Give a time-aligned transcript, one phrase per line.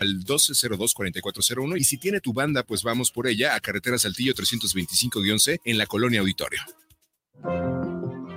[0.00, 5.60] al 1202-4401 y si tiene tu banda, pues vamos por ella a Carretera Saltillo 325-11
[5.64, 6.60] en la Colonia Auditorio.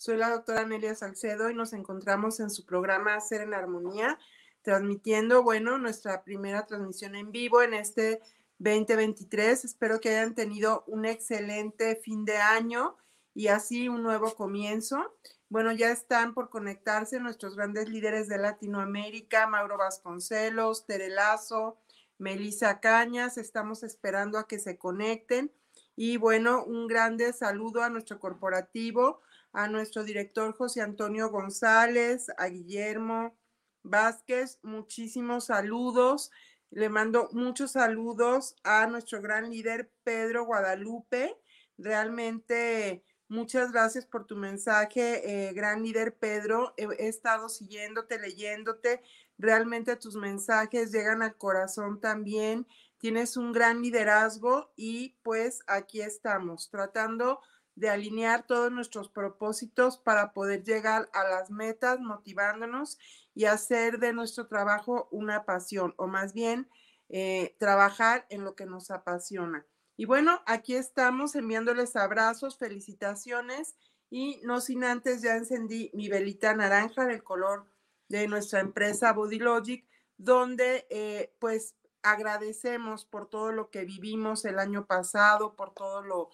[0.00, 4.18] Soy la doctora Amelia Salcedo y nos encontramos en su programa Ser en Armonía,
[4.62, 8.22] transmitiendo, bueno, nuestra primera transmisión en vivo en este
[8.60, 9.66] 2023.
[9.66, 12.96] Espero que hayan tenido un excelente fin de año
[13.34, 15.18] y así un nuevo comienzo.
[15.50, 21.76] Bueno, ya están por conectarse nuestros grandes líderes de Latinoamérica, Mauro Vasconcelos, Terelazo,
[22.16, 23.36] Melissa Cañas.
[23.36, 25.52] Estamos esperando a que se conecten.
[25.94, 29.20] Y bueno, un grande saludo a nuestro corporativo,
[29.52, 33.36] a nuestro director José Antonio González, a Guillermo
[33.82, 36.30] Vázquez, muchísimos saludos.
[36.70, 41.36] Le mando muchos saludos a nuestro gran líder Pedro Guadalupe.
[41.78, 46.74] Realmente muchas gracias por tu mensaje, eh, gran líder Pedro.
[46.76, 49.02] He, he estado siguiéndote, leyéndote.
[49.36, 52.66] Realmente tus mensajes llegan al corazón también.
[52.98, 57.40] Tienes un gran liderazgo y pues aquí estamos tratando
[57.80, 62.98] de alinear todos nuestros propósitos para poder llegar a las metas, motivándonos
[63.34, 66.68] y hacer de nuestro trabajo una pasión, o más bien
[67.08, 69.66] eh, trabajar en lo que nos apasiona.
[69.96, 73.76] Y bueno, aquí estamos enviándoles abrazos, felicitaciones
[74.10, 77.64] y no sin antes ya encendí mi velita naranja del color
[78.08, 79.88] de nuestra empresa Body Logic,
[80.18, 86.30] donde eh, pues agradecemos por todo lo que vivimos el año pasado, por todo lo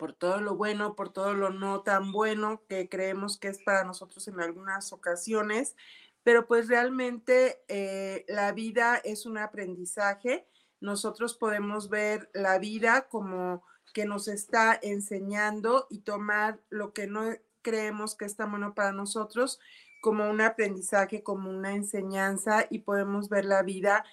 [0.00, 3.84] por todo lo bueno, por todo lo no tan bueno que creemos que es para
[3.84, 5.76] nosotros en algunas ocasiones,
[6.22, 10.46] pero pues realmente eh, la vida es un aprendizaje.
[10.80, 13.62] Nosotros podemos ver la vida como
[13.92, 19.60] que nos está enseñando y tomar lo que no creemos que está bueno para nosotros
[20.00, 24.06] como un aprendizaje, como una enseñanza y podemos ver la vida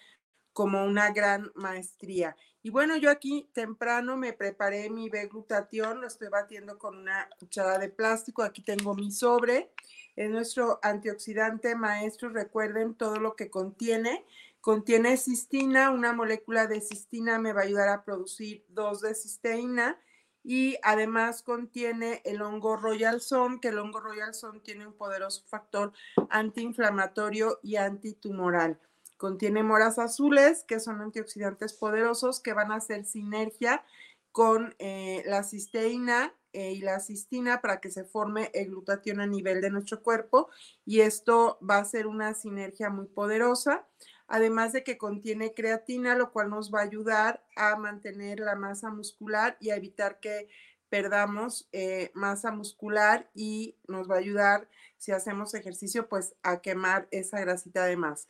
[0.52, 2.36] como una gran maestría.
[2.67, 7.79] Y bueno, yo aquí temprano me preparé mi B-glutatión, lo estoy batiendo con una cuchara
[7.79, 8.44] de plástico.
[8.44, 9.72] Aquí tengo mi sobre.
[10.17, 12.27] Es nuestro antioxidante maestro.
[12.27, 14.25] Recuerden todo lo que contiene.
[14.59, 19.97] Contiene cistina, una molécula de cistina me va a ayudar a producir dos de cisteína
[20.44, 25.42] y además contiene el hongo Royal Son, que el hongo Royal Son tiene un poderoso
[25.47, 25.94] factor
[26.30, 28.77] antiinflamatorio y antitumoral.
[29.18, 33.84] Contiene moras azules, que son antioxidantes poderosos que van a hacer sinergia
[34.31, 39.25] con eh, la cisteína eh, y la cistina para que se forme el glutatión a
[39.25, 40.50] nivel de nuestro cuerpo
[40.86, 43.88] y esto va a ser una sinergia muy poderosa,
[44.28, 48.92] además de que contiene creatina, lo cual nos va a ayudar a mantener la masa
[48.92, 50.48] muscular y a evitar que
[50.90, 57.08] perdamos eh, masa muscular y nos va a ayudar si hacemos ejercicio pues a quemar
[57.12, 58.28] esa grasita de más.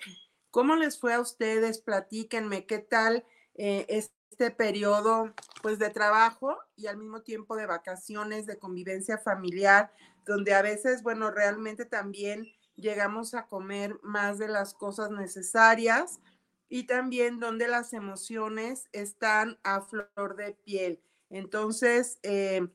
[0.58, 1.78] ¿Cómo les fue a ustedes?
[1.78, 3.24] Platíquenme qué tal
[3.54, 5.32] eh, este periodo
[5.62, 9.94] pues de trabajo y al mismo tiempo de vacaciones, de convivencia familiar,
[10.26, 16.22] donde a veces, bueno, realmente también llegamos a comer más de las cosas necesarias
[16.70, 21.00] y también donde las emociones están a flor de piel.
[21.30, 22.68] Entonces, eh,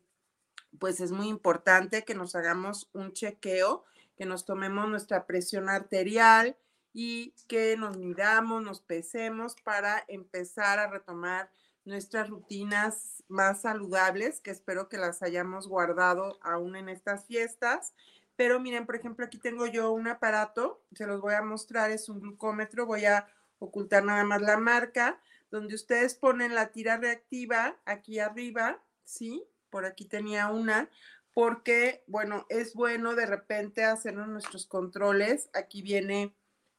[0.79, 3.85] pues es muy importante que nos hagamos un chequeo,
[4.17, 6.57] que nos tomemos nuestra presión arterial
[6.93, 11.51] y que nos midamos, nos pesemos para empezar a retomar
[11.85, 17.95] nuestras rutinas más saludables, que espero que las hayamos guardado aún en estas fiestas.
[18.37, 22.09] Pero miren, por ejemplo, aquí tengo yo un aparato, se los voy a mostrar, es
[22.09, 23.27] un glucómetro, voy a
[23.59, 29.45] ocultar nada más la marca, donde ustedes ponen la tira reactiva aquí arriba, ¿sí?
[29.71, 30.89] Por aquí tenía una,
[31.35, 35.49] porque, bueno, es bueno de repente hacernos nuestros controles.
[35.55, 36.35] Aquí viene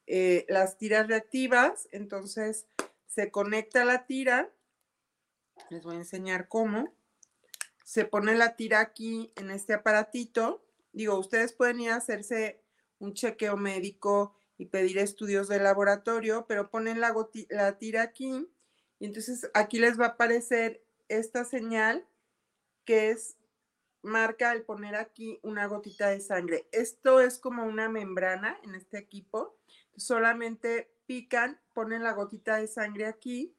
[0.06, 2.66] eh, las tiras reactivas, entonces
[3.06, 4.50] se conecta la tira,
[5.70, 6.94] les voy a enseñar cómo.
[7.84, 10.64] Se pone la tira aquí en este aparatito.
[10.92, 12.62] Digo, ustedes pueden ir a hacerse
[12.98, 17.14] un chequeo médico y pedir estudios de laboratorio, pero ponen la,
[17.50, 18.48] la tira aquí
[18.98, 22.06] y entonces aquí les va a aparecer esta señal
[22.84, 23.36] que es
[24.02, 26.68] marca el poner aquí una gotita de sangre.
[26.72, 29.56] Esto es como una membrana en este equipo.
[29.96, 33.54] Solamente pican, ponen la gotita de sangre aquí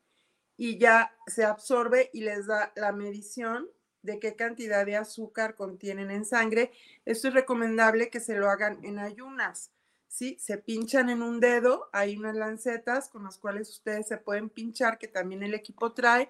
[0.58, 3.70] y ya se absorbe y les da la medición
[4.02, 6.72] de qué cantidad de azúcar contienen en sangre.
[7.06, 9.72] Esto es recomendable que se lo hagan en ayunas.
[10.08, 10.38] ¿sí?
[10.40, 14.98] Se pinchan en un dedo, hay unas lancetas con las cuales ustedes se pueden pinchar,
[14.98, 16.30] que también el equipo trae,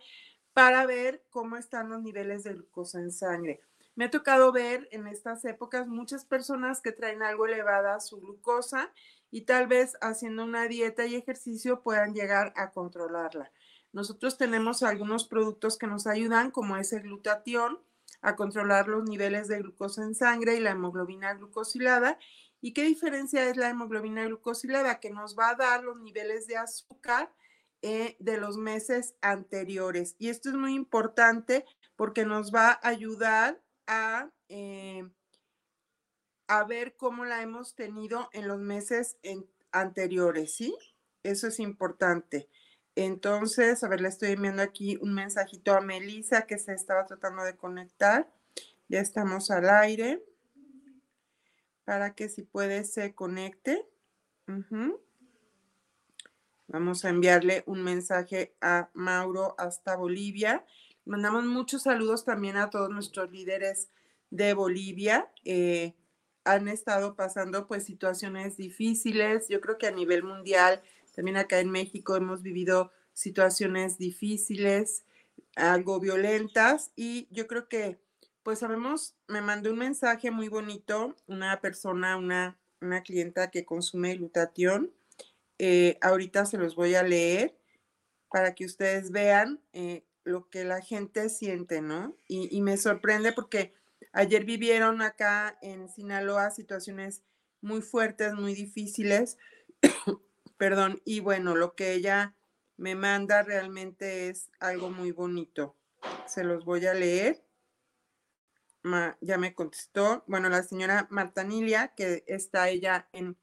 [0.53, 3.61] para ver cómo están los niveles de glucosa en sangre.
[3.95, 8.91] Me ha tocado ver en estas épocas muchas personas que traen algo elevada su glucosa
[9.35, 13.51] y tal vez haciendo una dieta y ejercicio puedan llegar a controlarla.
[13.91, 17.79] Nosotros tenemos algunos productos que nos ayudan, como es el glutatión,
[18.21, 22.17] a controlar los niveles de glucosa en sangre y la hemoglobina glucosilada
[22.61, 24.99] ¿Y qué diferencia es la hemoglobina glucosilada?
[24.99, 27.31] Que nos va a dar los niveles de azúcar
[27.83, 30.15] eh, de los meses anteriores.
[30.17, 31.63] Y esto es muy importante
[31.95, 35.07] porque nos va a ayudar a, eh,
[36.47, 39.17] a ver cómo la hemos tenido en los meses
[39.71, 40.75] anteriores, ¿sí?
[41.23, 42.49] Eso es importante.
[42.95, 47.43] Entonces, a ver, le estoy enviando aquí un mensajito a Melissa que se estaba tratando
[47.43, 48.31] de conectar.
[48.87, 50.23] Ya estamos al aire
[51.83, 53.85] para que si puede se conecte.
[56.67, 60.65] Vamos a enviarle un mensaje a Mauro hasta Bolivia.
[61.05, 63.89] Mandamos muchos saludos también a todos nuestros líderes
[64.29, 65.31] de Bolivia.
[65.43, 65.95] Eh,
[66.45, 69.47] han estado pasando pues situaciones difíciles.
[69.49, 70.81] Yo creo que a nivel mundial,
[71.15, 75.03] también acá en México hemos vivido situaciones difíciles,
[75.55, 77.99] algo violentas y yo creo que
[78.43, 84.15] pues sabemos, me mandó un mensaje muy bonito, una persona, una, una clienta que consume
[84.17, 84.91] glutatión.
[85.57, 87.57] Eh, ahorita se los voy a leer
[88.29, 92.15] para que ustedes vean eh, lo que la gente siente, ¿no?
[92.27, 93.73] Y, y, me sorprende porque
[94.15, 97.23] ayer vivieron acá en Sinaloa situaciones
[97.61, 99.37] muy fuertes, muy difíciles,
[100.57, 102.35] perdón, y bueno, lo que ella
[102.77, 105.75] me manda realmente es algo muy bonito.
[106.27, 107.45] Se los voy a leer
[109.21, 110.23] ya me contestó.
[110.27, 113.37] Bueno, la señora Marta Nilia, que está ella en,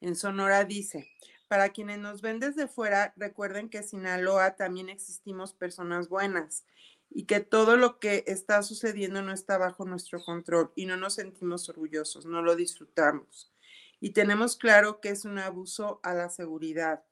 [0.00, 1.10] en Sonora, dice,
[1.48, 6.64] para quienes nos ven desde fuera, recuerden que en Sinaloa también existimos personas buenas
[7.10, 11.14] y que todo lo que está sucediendo no está bajo nuestro control y no nos
[11.14, 13.52] sentimos orgullosos, no lo disfrutamos.
[14.00, 17.04] Y tenemos claro que es un abuso a la seguridad.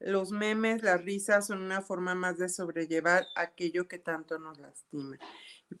[0.00, 5.18] Los memes, las risas son una forma más de sobrellevar aquello que tanto nos lastima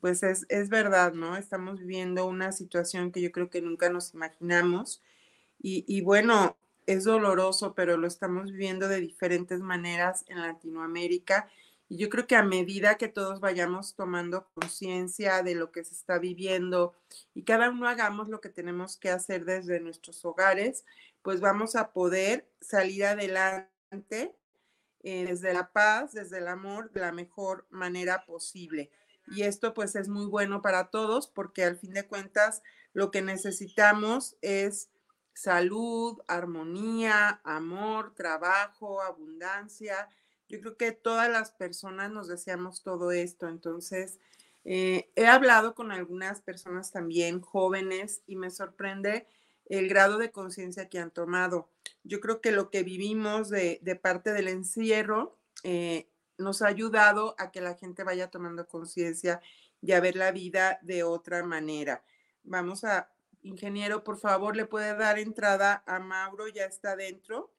[0.00, 1.36] pues es, es verdad, ¿no?
[1.36, 5.02] Estamos viviendo una situación que yo creo que nunca nos imaginamos.
[5.60, 11.48] Y, y, bueno, es doloroso, pero lo estamos viviendo de diferentes maneras en Latinoamérica.
[11.92, 15.92] Y yo creo que a medida que todos vayamos tomando conciencia de lo que se
[15.92, 16.94] está viviendo
[17.34, 20.86] y cada uno hagamos lo que tenemos que hacer desde nuestros hogares,
[21.20, 24.34] pues vamos a poder salir adelante
[25.02, 28.90] eh, desde la paz, desde el amor, de la mejor manera posible.
[29.26, 32.62] Y esto pues es muy bueno para todos porque al fin de cuentas
[32.94, 34.88] lo que necesitamos es
[35.34, 40.08] salud, armonía, amor, trabajo, abundancia.
[40.52, 43.48] Yo creo que todas las personas nos deseamos todo esto.
[43.48, 44.18] Entonces,
[44.66, 49.26] eh, he hablado con algunas personas también jóvenes y me sorprende
[49.64, 51.70] el grado de conciencia que han tomado.
[52.04, 57.50] Yo creo que lo que vivimos de, parte del encierro eh, nos ha ayudado a
[57.50, 59.40] que la gente vaya tomando conciencia
[59.80, 62.04] y a ver la vida de otra manera.
[62.44, 67.50] Vamos a, ingeniero, por favor, le puede dar entrada a Mauro, ya está dentro,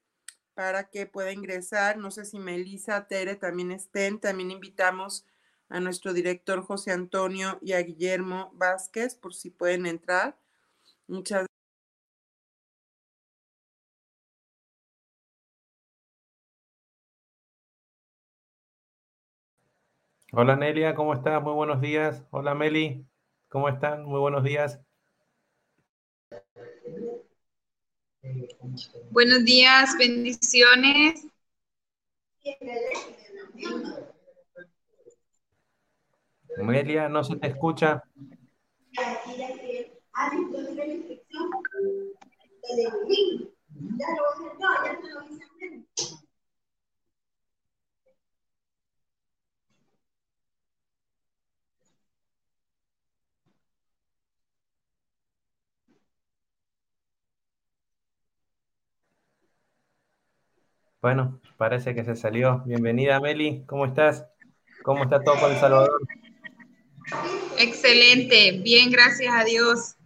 [0.53, 1.97] para que pueda ingresar.
[1.97, 4.19] No sé si Melissa, Tere también estén.
[4.19, 5.25] También invitamos
[5.69, 10.37] a nuestro director José Antonio y a Guillermo Vázquez, por si pueden entrar.
[11.07, 11.47] Muchas
[20.35, 21.43] Hola Nelia, ¿cómo estás?
[21.43, 22.25] Muy buenos días.
[22.31, 23.05] Hola Meli,
[23.49, 24.03] ¿cómo están?
[24.03, 24.81] Muy buenos días.
[29.11, 31.25] Buenos días, bendiciones.
[36.57, 38.01] Melia, no se te escucha.
[61.03, 62.63] Bueno, parece que se salió.
[62.65, 63.65] Bienvenida, Meli.
[63.65, 64.25] ¿Cómo estás?
[64.83, 65.99] ¿Cómo está todo con El Salvador?
[67.59, 69.97] Excelente, bien, gracias a Dios.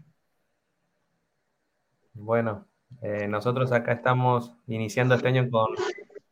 [2.14, 2.68] Bueno,
[3.04, 5.68] eh, nosotros acá estamos iniciando este año con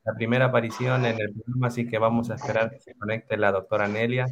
[0.04, 3.52] la primera aparición en el programa, así que vamos a esperar que se conecte la
[3.52, 4.26] doctora Nelia.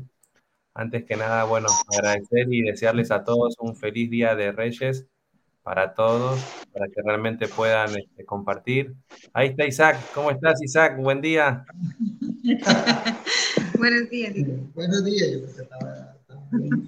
[0.74, 5.08] Antes que nada, bueno, agradecer y desearles a todos un feliz día de Reyes
[5.64, 6.40] para todos,
[6.74, 8.94] para que realmente puedan este, compartir.
[9.34, 10.98] Ahí está Isaac, ¿cómo estás Isaac?
[10.98, 11.66] Buen día.
[13.78, 14.34] Buenos días.
[14.76, 15.30] Buenos días.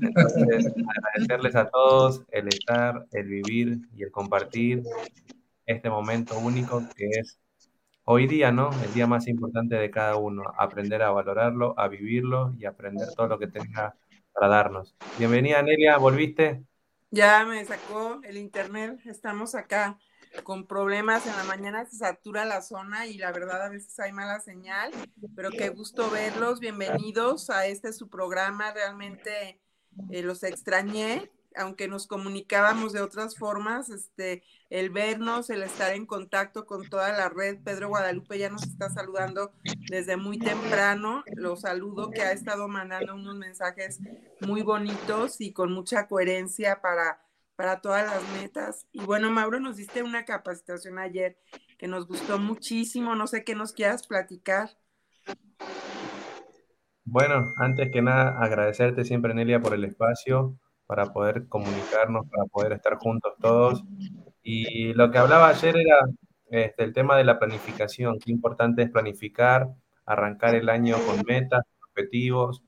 [0.02, 4.84] Entonces, agradecerles a todos el estar, el vivir y el compartir
[5.66, 7.40] este momento único que es
[8.04, 8.70] hoy día, ¿no?
[8.84, 13.28] El día más importante de cada uno, aprender a valorarlo, a vivirlo y aprender todo
[13.28, 13.96] lo que tenga
[14.34, 14.96] para darnos.
[15.18, 16.64] Bienvenida Nelia, ¿volviste?
[17.12, 19.98] Ya me sacó el internet, estamos acá
[20.44, 24.12] con problemas, en la mañana se satura la zona y la verdad a veces hay
[24.12, 24.92] mala señal,
[25.36, 29.62] pero qué gusto verlos, bienvenidos a este su programa, realmente
[30.10, 36.06] eh, los extrañé, aunque nos comunicábamos de otras formas, este, el vernos, el estar en
[36.06, 37.60] contacto con toda la red.
[37.64, 39.52] Pedro Guadalupe ya nos está saludando
[39.90, 41.24] desde muy temprano.
[41.36, 44.00] Lo saludo que ha estado mandando unos mensajes
[44.42, 47.22] muy bonitos y con mucha coherencia para,
[47.56, 48.88] para todas las metas.
[48.92, 51.38] Y bueno, Mauro, nos diste una capacitación ayer
[51.78, 53.16] que nos gustó muchísimo.
[53.16, 54.70] No sé qué nos quieras platicar.
[57.08, 62.74] Bueno, antes que nada, agradecerte siempre, Nelia, por el espacio para poder comunicarnos, para poder
[62.74, 63.84] estar juntos todos.
[64.44, 65.98] Y lo que hablaba ayer era
[66.50, 69.70] este, el tema de la planificación, qué importante es planificar,
[70.06, 72.64] arrancar el año con metas, objetivos.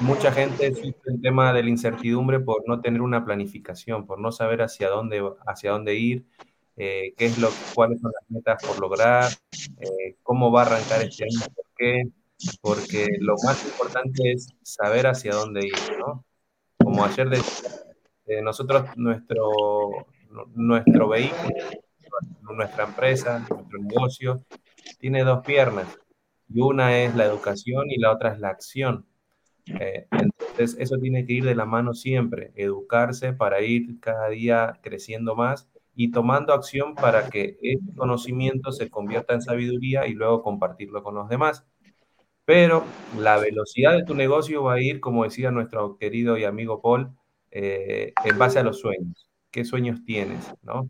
[0.00, 4.32] Mucha gente sufre el tema de la incertidumbre por no tener una planificación, por no
[4.32, 6.24] saber hacia dónde, hacia dónde ir,
[6.76, 9.30] eh, qué es lo, cuáles son las metas por lograr,
[9.78, 12.02] eh, cómo va a arrancar este año, por qué,
[12.62, 16.24] porque lo más importante es saber hacia dónde ir, ¿no?
[16.92, 17.28] Como ayer
[18.26, 19.50] eh, nosotros, nuestro,
[20.54, 21.54] nuestro vehículo,
[22.54, 24.44] nuestra empresa, nuestro negocio,
[24.98, 25.86] tiene dos piernas.
[26.50, 29.06] Y una es la educación y la otra es la acción.
[29.80, 34.78] Eh, entonces, eso tiene que ir de la mano siempre, educarse para ir cada día
[34.82, 40.42] creciendo más y tomando acción para que ese conocimiento se convierta en sabiduría y luego
[40.42, 41.64] compartirlo con los demás
[42.44, 42.84] pero
[43.18, 47.10] la velocidad de tu negocio va a ir, como decía nuestro querido y amigo Paul,
[47.50, 49.30] eh, en base a los sueños.
[49.50, 50.52] ¿Qué sueños tienes?
[50.62, 50.88] ¿no?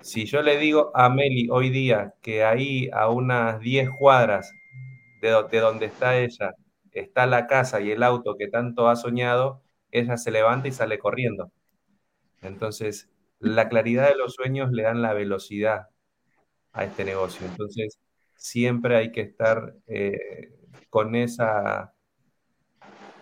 [0.00, 4.52] Si yo le digo a Meli hoy día que ahí a unas 10 cuadras
[5.20, 6.54] de, de donde está ella
[6.92, 10.98] está la casa y el auto que tanto ha soñado, ella se levanta y sale
[10.98, 11.50] corriendo.
[12.42, 15.88] Entonces, la claridad de los sueños le dan la velocidad
[16.72, 17.46] a este negocio.
[17.46, 17.98] Entonces,
[18.36, 20.52] siempre hay que estar eh,
[20.90, 21.94] con esa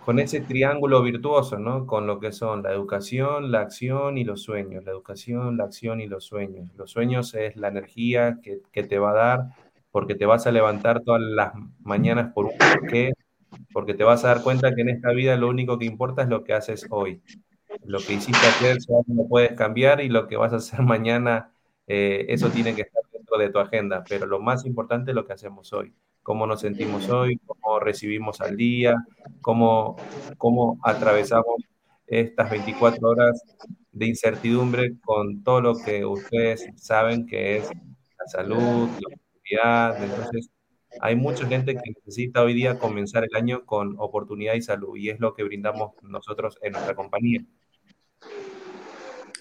[0.06, 1.84] con ese triángulo virtuoso, ¿no?
[1.84, 4.84] Con lo que son la educación, la acción y los sueños.
[4.84, 6.70] La educación, la acción y los sueños.
[6.76, 9.40] Los sueños es la energía que, que te va a dar
[9.90, 13.14] porque te vas a levantar todas las mañanas por un porqué,
[13.72, 16.28] porque te vas a dar cuenta que en esta vida lo único que importa es
[16.28, 17.20] lo que haces hoy.
[17.84, 21.50] Lo que hiciste ayer no puedes cambiar y lo que vas a hacer mañana,
[21.88, 25.26] eh, eso tiene que estar dentro de tu agenda, pero lo más importante es lo
[25.26, 25.92] que hacemos hoy
[26.26, 28.96] cómo nos sentimos hoy, cómo recibimos al día,
[29.40, 29.94] cómo,
[30.38, 31.62] cómo atravesamos
[32.08, 33.40] estas 24 horas
[33.92, 37.70] de incertidumbre con todo lo que ustedes saben que es
[38.18, 40.02] la salud, la seguridad.
[40.02, 40.50] Entonces,
[41.00, 45.10] hay mucha gente que necesita hoy día comenzar el año con oportunidad y salud y
[45.10, 47.44] es lo que brindamos nosotros en nuestra compañía.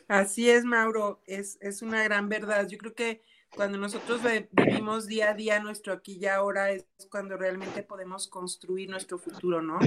[0.08, 2.68] Así es, Mauro, es, es una gran verdad.
[2.70, 3.24] Yo creo que
[3.56, 4.22] cuando nosotros
[4.52, 9.62] vivimos día a día nuestro aquí y ahora es cuando realmente podemos construir nuestro futuro,
[9.62, 9.80] ¿no?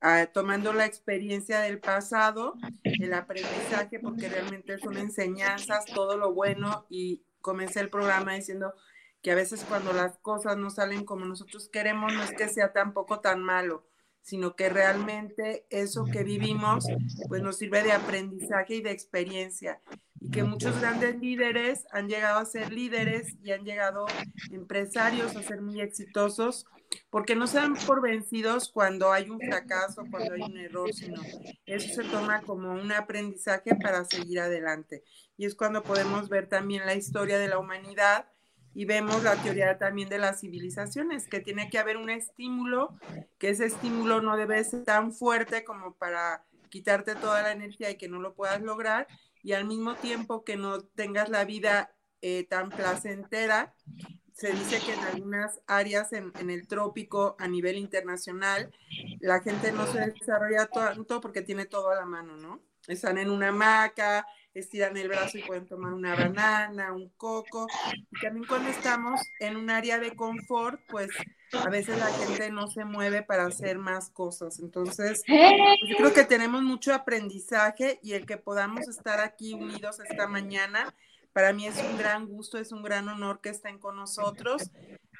[0.00, 6.86] Ah, tomando la experiencia del pasado, el aprendizaje, porque realmente son enseñanzas, todo lo bueno
[6.88, 8.74] y comencé el programa diciendo
[9.22, 12.72] que a veces cuando las cosas no salen como nosotros queremos, no es que sea
[12.72, 13.84] tampoco tan malo,
[14.22, 16.86] sino que realmente eso que vivimos
[17.28, 19.80] pues nos sirve de aprendizaje y de experiencia
[20.20, 24.06] y que muchos grandes líderes han llegado a ser líderes y han llegado
[24.50, 26.66] empresarios a ser muy exitosos
[27.10, 31.20] porque no se dan por vencidos cuando hay un fracaso, cuando hay un error, sino
[31.66, 35.04] eso se toma como un aprendizaje para seguir adelante.
[35.36, 38.26] Y es cuando podemos ver también la historia de la humanidad
[38.74, 42.96] y vemos la teoría también de las civilizaciones, que tiene que haber un estímulo,
[43.38, 47.96] que ese estímulo no debe ser tan fuerte como para quitarte toda la energía y
[47.96, 49.08] que no lo puedas lograr,
[49.48, 51.90] y al mismo tiempo que no tengas la vida
[52.20, 53.74] eh, tan placentera.
[54.34, 58.70] Se dice que en algunas áreas en, en, el trópico a nivel internacional
[59.20, 62.60] la gente no se desarrolla tanto porque tiene todo a la mano, ¿no?
[62.86, 64.26] Están en una hamaca,
[64.60, 67.66] estiran el brazo y pueden tomar una banana, un coco.
[68.10, 71.10] Y también cuando estamos en un área de confort, pues
[71.52, 74.58] a veces la gente no se mueve para hacer más cosas.
[74.60, 75.52] Entonces, pues,
[75.88, 80.94] yo creo que tenemos mucho aprendizaje y el que podamos estar aquí unidos esta mañana,
[81.32, 84.70] para mí es un gran gusto, es un gran honor que estén con nosotros.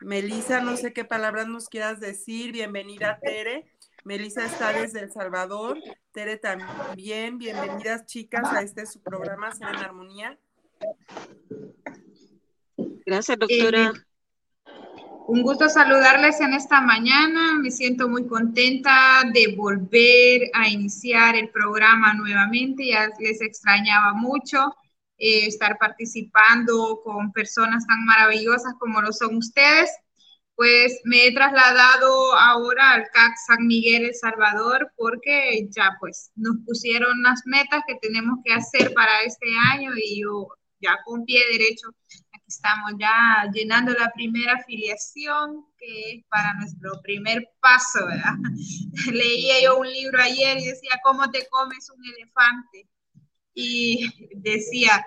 [0.00, 2.52] Melissa, no sé qué palabras nos quieras decir.
[2.52, 3.72] Bienvenida, Tere.
[4.08, 5.78] Melissa está desde El Salvador.
[6.12, 7.36] Tere también.
[7.36, 10.38] Bienvenidas, chicas, a este su programa, Ser en Armonía.
[13.04, 13.92] Gracias, doctora.
[13.94, 14.72] Eh,
[15.26, 17.58] un gusto saludarles en esta mañana.
[17.60, 22.86] Me siento muy contenta de volver a iniciar el programa nuevamente.
[22.86, 24.74] Ya les extrañaba mucho
[25.18, 29.90] eh, estar participando con personas tan maravillosas como lo son ustedes
[30.58, 36.56] pues me he trasladado ahora al CAC San Miguel El Salvador porque ya pues nos
[36.66, 40.48] pusieron las metas que tenemos que hacer para este año y yo
[40.80, 41.90] ya con pie derecho
[42.32, 48.34] aquí estamos ya llenando la primera afiliación que es para nuestro primer paso, ¿verdad?
[49.12, 52.88] Leía yo un libro ayer y decía, ¿cómo te comes un elefante?
[53.54, 55.06] Y decía,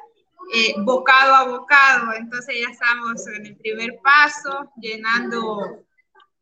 [0.54, 2.14] eh, bocado a bocado.
[2.14, 5.86] Entonces ya estamos en el primer paso, llenando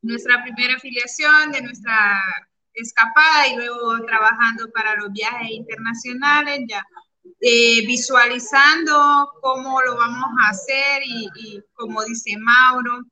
[0.02, 2.22] nuestra primera afiliación de nuestra
[2.74, 6.86] escapada y luego trabajando para los viajes internacionales, ya
[7.42, 13.04] eh, visualizando cómo lo vamos a hacer y, como dice Mauro,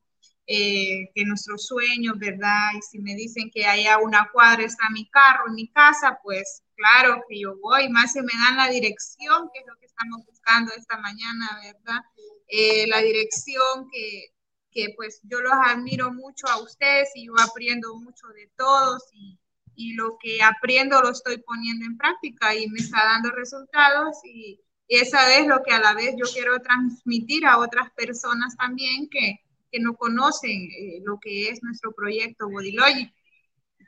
[0.46, 2.70] eh, que nuestros sueños, ¿verdad?
[2.76, 7.22] Y si me dicen que allá una cuadra está mi carro, mi casa, pues claro
[7.28, 10.72] que yo voy, más se me dan la dirección, que es lo que estamos buscando
[10.72, 12.02] esta mañana, ¿verdad?
[12.46, 14.26] Eh, la dirección que,
[14.70, 19.38] que, pues yo los admiro mucho a ustedes y yo aprendo mucho de todos y,
[19.74, 24.60] y, lo que aprendo lo estoy poniendo en práctica y me está dando resultados y,
[24.86, 29.08] y esa es lo que a la vez yo quiero transmitir a otras personas también
[29.10, 33.12] que, que no conocen eh, lo que es nuestro proyecto Bodylogic.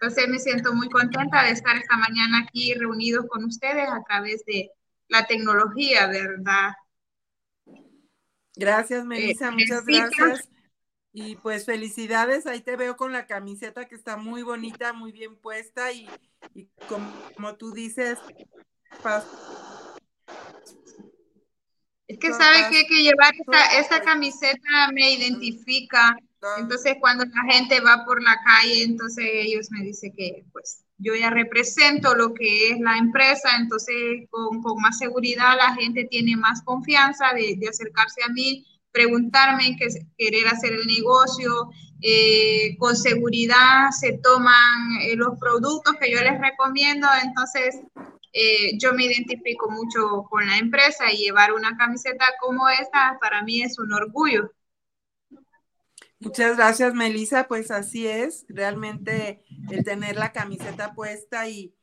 [0.01, 4.43] Entonces me siento muy contenta de estar esta mañana aquí reunidos con ustedes a través
[4.47, 4.71] de
[5.09, 6.71] la tecnología, ¿verdad?
[8.57, 10.49] Gracias, Melissa, eh, muchas gracias.
[11.13, 15.37] Y pues felicidades, ahí te veo con la camiseta que está muy bonita, muy bien
[15.37, 16.09] puesta y,
[16.89, 18.19] como, tú dices,
[22.07, 26.17] es que sabe que, que llevar esta, esta camiseta me identifica
[26.59, 31.15] entonces, cuando la gente va por la calle, entonces ellos me dicen que pues yo
[31.15, 36.37] ya represento lo que es la empresa, entonces con, con más seguridad la gente tiene
[36.37, 41.71] más confianza de, de acercarse a mí, preguntarme, que, querer hacer el negocio,
[42.03, 47.81] eh, con seguridad se toman eh, los productos que yo les recomiendo, entonces
[48.33, 53.43] eh, yo me identifico mucho con la empresa y llevar una camiseta como esta para
[53.43, 54.51] mí es un orgullo.
[56.21, 57.49] Muchas gracias, Melissa.
[57.49, 61.75] Pues así es, realmente el tener la camiseta puesta y,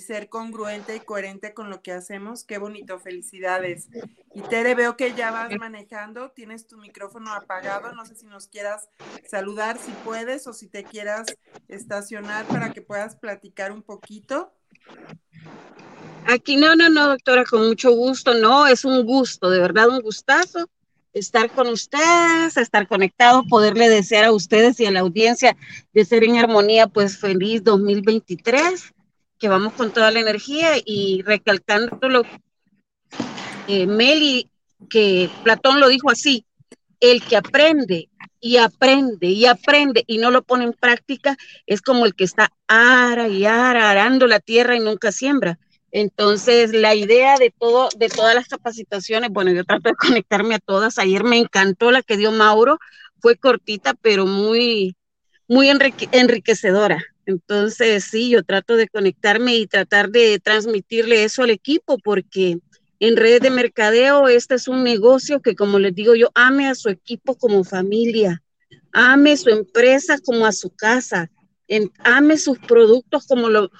[0.00, 3.88] ser congruente y coherente con lo que hacemos, qué bonito, felicidades.
[4.34, 8.48] Y Tere, veo que ya vas manejando, tienes tu micrófono apagado, no sé si nos
[8.48, 8.88] quieras
[9.26, 11.26] saludar, si puedes, o si te quieras
[11.68, 14.52] estacionar para que puedas platicar un poquito.
[16.26, 20.00] Aquí no, no, no, doctora, con mucho gusto, no, es un gusto, de verdad un
[20.00, 20.68] gustazo
[21.14, 25.56] estar con ustedes, estar conectado, poderle desear a ustedes y a la audiencia
[25.92, 28.92] de ser en armonía, pues feliz 2023,
[29.38, 32.22] que vamos con toda la energía y recalcando lo
[33.68, 34.50] eh, Meli,
[34.90, 36.44] que Platón lo dijo así,
[37.00, 38.08] el que aprende
[38.40, 42.52] y aprende y aprende y no lo pone en práctica es como el que está
[42.66, 45.58] ara y ara, arando la tierra y nunca siembra.
[45.96, 50.58] Entonces, la idea de todo, de todas las capacitaciones, bueno, yo trato de conectarme a
[50.58, 50.98] todas.
[50.98, 52.80] Ayer me encantó la que dio Mauro,
[53.20, 54.96] fue cortita, pero muy,
[55.46, 56.98] muy enriquecedora.
[57.26, 62.58] Entonces, sí, yo trato de conectarme y tratar de transmitirle eso al equipo, porque
[62.98, 66.74] en redes de mercadeo, este es un negocio que, como les digo yo, ame a
[66.74, 68.42] su equipo como familia,
[68.90, 71.30] ame su empresa como a su casa,
[72.00, 73.70] ame sus productos como lo,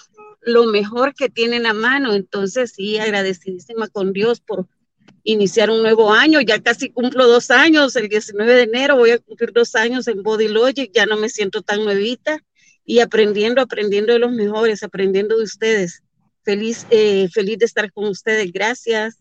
[0.45, 2.15] lo mejor que tienen a mano.
[2.15, 4.67] Entonces, sí, agradecidísima con Dios por
[5.25, 6.41] iniciar un nuevo año.
[6.41, 10.23] Ya casi cumplo dos años, el 19 de enero voy a cumplir dos años en
[10.23, 12.39] Body Logic, ya no me siento tan nuevita
[12.85, 16.03] y aprendiendo, aprendiendo de los mejores, aprendiendo de ustedes.
[16.43, 18.53] Feliz, eh, feliz de estar con ustedes.
[18.53, 19.19] Gracias.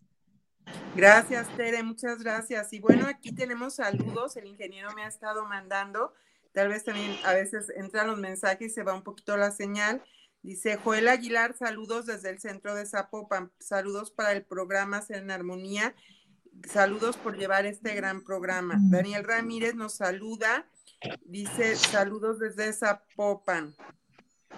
[0.96, 2.74] Gracias, Tere, muchas gracias.
[2.74, 6.14] Y bueno, aquí tenemos saludos, el ingeniero me ha estado mandando,
[6.54, 10.04] tal vez también a veces entran los mensajes y se va un poquito la señal.
[10.44, 15.32] Dice Joel Aguilar, saludos desde el centro de Zapopan, saludos para el programa Ser en
[15.32, 15.96] Armonía,
[16.70, 18.76] saludos por llevar este gran programa.
[18.78, 20.68] Daniel Ramírez nos saluda,
[21.24, 23.74] dice saludos desde Zapopan,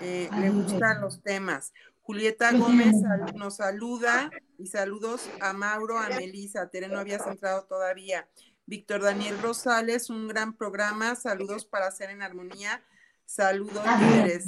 [0.02, 1.72] eh, le gustan los temas.
[2.02, 2.96] Julieta Gómez
[3.36, 6.68] nos saluda y saludos a Mauro, a Melisa.
[6.68, 8.28] Tere no habías entrado todavía.
[8.66, 11.16] Víctor Daniel Rosales, un gran programa.
[11.16, 12.84] Saludos para hacer en armonía.
[13.26, 13.84] Saludos.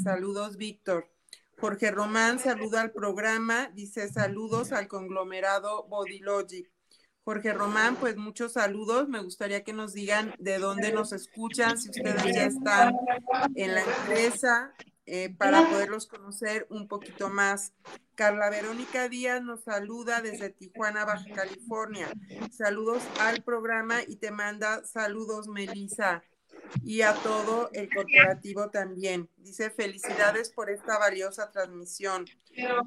[0.04, 1.08] Saludos, Víctor.
[1.60, 6.72] Jorge Román saluda al programa, dice saludos al conglomerado Body Logic.
[7.24, 9.10] Jorge Román, pues muchos saludos.
[9.10, 12.96] Me gustaría que nos digan de dónde nos escuchan, si ustedes ya están
[13.56, 14.72] en la empresa,
[15.08, 17.74] eh, para poderlos conocer un poquito más.
[18.14, 22.08] Carla Verónica Díaz nos saluda desde Tijuana, Baja California.
[22.52, 26.24] Saludos al programa y te manda saludos, Melissa
[26.84, 29.30] y a todo el corporativo también.
[29.38, 32.26] Dice, felicidades por esta valiosa transmisión.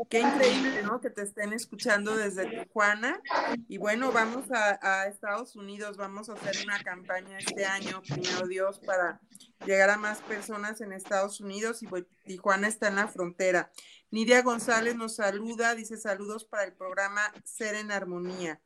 [0.08, 1.00] Qué increíble, ¿no?
[1.00, 3.20] Que te estén escuchando desde Tijuana.
[3.68, 8.80] Y bueno, vamos a, Estados Unidos, vamos a hacer una campaña este año, primero Dios,
[8.80, 9.20] para
[9.64, 11.88] llegar a más personas en Estados Unidos y
[12.24, 13.70] Tijuana está en la frontera.
[14.10, 18.60] Nidia González nos saluda, dice saludos para el programa Ser en Armonía.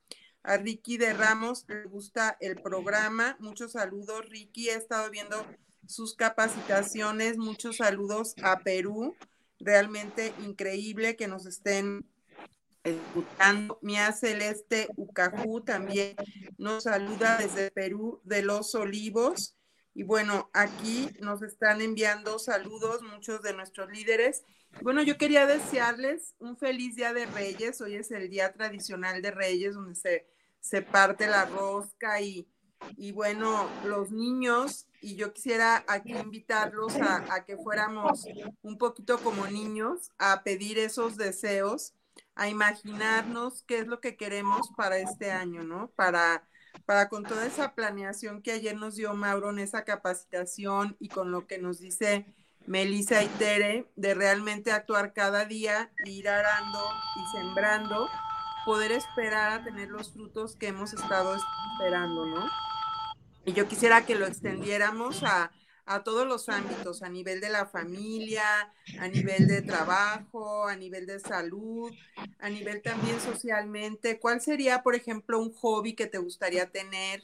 [0.47, 3.35] A Ricky de Ramos le gusta el programa.
[3.41, 4.69] Muchos saludos, Ricky.
[4.69, 5.43] He estado viendo
[5.87, 7.39] sus capacitaciones.
[7.39, 9.17] Muchos saludos a Perú.
[9.59, 12.05] Realmente increíble que nos estén
[12.83, 13.79] escuchando.
[13.81, 16.15] Mía Celeste Ucajú también
[16.59, 19.57] nos saluda desde Perú de los Olivos.
[19.95, 24.43] Y bueno, aquí nos están enviando saludos muchos de nuestros líderes.
[24.83, 27.81] Bueno, yo quería desearles un feliz Día de Reyes.
[27.81, 30.34] Hoy es el día tradicional de Reyes, donde se
[30.65, 32.49] se parte la rosca y,
[32.97, 38.25] y bueno, los niños, y yo quisiera aquí invitarlos a, que fuéramos
[38.63, 41.93] un poquito como niños, a pedir esos deseos,
[42.35, 45.91] a imaginarnos qué es lo que queremos para este año, ¿no?
[45.97, 46.49] Para,
[46.87, 51.31] para con toda esa planeación que ayer nos dio Mauro en esa capacitación y con
[51.31, 52.25] lo que nos dice
[52.67, 56.81] Melissa y Tere, de realmente actuar cada día, ir arando
[57.17, 58.09] y sembrando
[58.65, 62.49] poder esperar a tener los frutos que hemos estado esperando, ¿no?
[63.45, 65.53] Y yo quisiera que lo extendiéramos a,
[65.87, 71.07] a todos los ámbitos, a nivel de la familia, a nivel de trabajo, a nivel
[71.07, 71.93] de salud,
[72.39, 74.19] a nivel también socialmente.
[74.19, 77.23] ¿Cuál sería, por ejemplo, un hobby que te gustaría tener?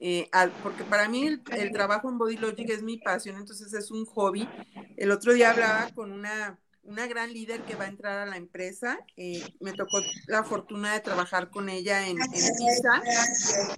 [0.00, 0.28] Eh,
[0.64, 4.04] porque para mí el, el, trabajo en Body Logic es mi pasión, entonces es un
[4.06, 4.48] hobby.
[4.96, 8.36] El otro día hablaba con una una gran líder que va a entrar a la
[8.36, 8.98] empresa.
[9.16, 13.02] Eh, me tocó la fortuna de trabajar con ella en, en Pisa.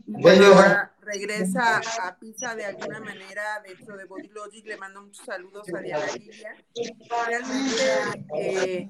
[0.07, 4.67] Bueno, ahora regresa a Pisa de alguna manera dentro de Body Logic.
[4.67, 6.57] Le mando muchos saludos a Diana Lilia.
[7.27, 7.83] Realmente
[8.39, 8.89] eh,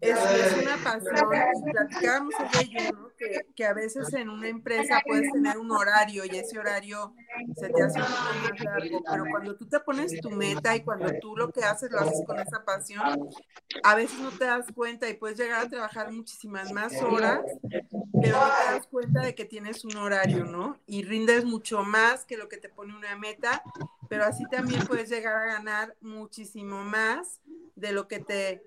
[0.00, 0.18] es,
[0.62, 1.28] una pasión.
[1.72, 3.10] Platicábamos de ello, ¿no?
[3.16, 7.14] que, que, a veces en una empresa puedes tener un horario y ese horario
[7.56, 9.02] se te hace un poco más largo.
[9.10, 12.22] Pero cuando tú te pones tu meta y cuando tú lo que haces lo haces
[12.26, 13.30] con esa pasión,
[13.82, 17.40] a veces no te das cuenta y puedes llegar a trabajar muchísimas más horas,
[18.22, 20.78] pero no te das cuenta de que tienes un horario, ¿no?
[20.86, 23.62] Y rindes mucho más que lo que te pone una meta,
[24.08, 27.40] pero así también puedes llegar a ganar muchísimo más
[27.76, 28.64] de lo que te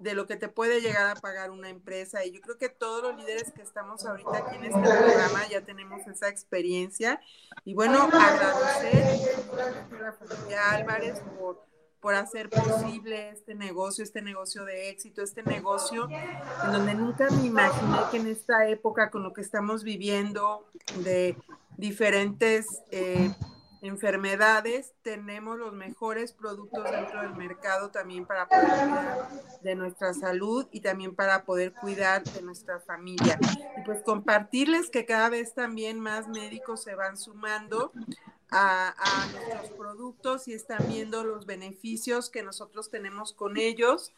[0.00, 2.24] de lo que te puede llegar a pagar una empresa.
[2.24, 5.64] Y yo creo que todos los líderes que estamos ahorita aquí en este programa ya
[5.64, 7.20] tenemos esa experiencia.
[7.64, 9.32] Y bueno, agradecer
[10.58, 11.64] a Álvarez por,
[12.04, 17.46] por hacer posible este negocio, este negocio de éxito, este negocio en donde nunca me
[17.46, 20.68] imaginé que en esta época con lo que estamos viviendo
[21.02, 21.34] de
[21.78, 22.66] diferentes...
[22.90, 23.32] Eh,
[23.86, 29.28] enfermedades, tenemos los mejores productos dentro del mercado también para poder cuidar
[29.60, 33.38] de nuestra salud y también para poder cuidar de nuestra familia.
[33.76, 37.92] Y pues compartirles que cada vez también más médicos se van sumando
[38.54, 44.12] a, a, nuestros productos y están viendo los beneficios que nosotros tenemos con ellos.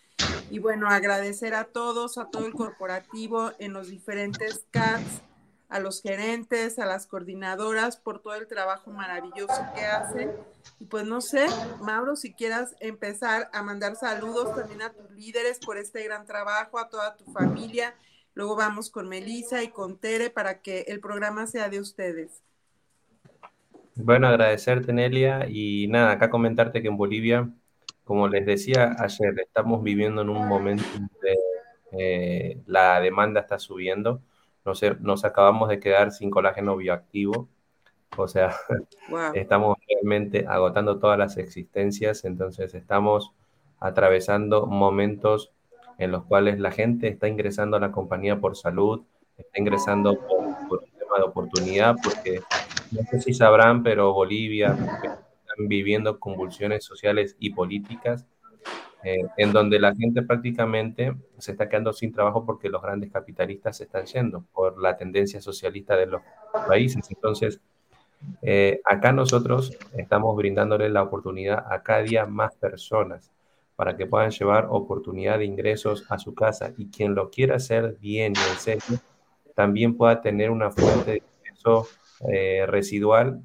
[0.51, 5.23] Y bueno, agradecer a todos, a todo el corporativo en los diferentes CATs
[5.69, 10.33] a los gerentes, a las coordinadoras por todo el trabajo maravilloso que hacen.
[10.79, 11.47] Y pues no sé,
[11.81, 16.79] Mauro, si quieras empezar a mandar saludos también a tus líderes por este gran trabajo,
[16.79, 17.95] a toda tu familia.
[18.35, 22.43] Luego vamos con Melissa y con Tere para que el programa sea de ustedes.
[23.97, 25.47] Bueno, agradecerte, Nelia.
[25.49, 27.51] Y nada, acá comentarte que en Bolivia,
[28.05, 30.85] como les decía ayer, estamos viviendo en un momento
[31.23, 31.37] de
[31.93, 34.23] eh, la demanda está subiendo
[35.01, 37.49] nos, acabamos de quedar sin colágeno bioactivo,
[38.17, 38.55] o sea,
[39.35, 43.33] estamos realmente agotando todas las existencias, entonces estamos
[43.79, 45.53] atravesando momentos
[45.99, 49.03] en los cuales la gente está ingresando a la compañía por salud,
[49.37, 52.41] está ingresando por, un tema de oportunidad, porque
[52.97, 58.27] no sé si sabrán, pero Bolivia están viviendo convulsiones sociales y políticas
[59.05, 63.77] eh, en donde la gente prácticamente se está quedando sin trabajo porque los grandes capitalistas
[63.77, 66.23] se están yendo por la tendencia socialista de los
[66.67, 67.09] países.
[67.11, 67.61] Entonces,
[68.43, 73.31] eh, acá nosotros estamos brindándole la oportunidad a cada día más personas
[73.77, 77.97] para que puedan llevar oportunidad de ingresos a su casa y quien lo quiera hacer
[78.01, 78.99] bien y en serio,
[79.55, 81.87] también pueda tener una fuente de ingreso
[82.33, 83.43] eh, residual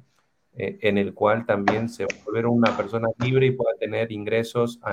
[0.54, 4.78] en el cual también se va a volver una persona libre y pueda tener ingresos
[4.82, 4.90] a,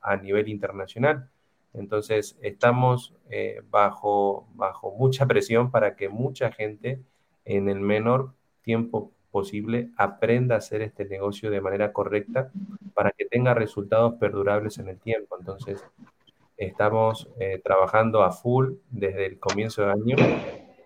[0.00, 1.28] a nivel internacional.
[1.74, 7.00] Entonces, estamos eh, bajo, bajo mucha presión para que mucha gente
[7.44, 8.32] en el menor
[8.62, 12.52] tiempo posible aprenda a hacer este negocio de manera correcta
[12.94, 15.36] para que tenga resultados perdurables en el tiempo.
[15.38, 15.84] Entonces,
[16.56, 20.16] estamos eh, trabajando a full desde el comienzo del año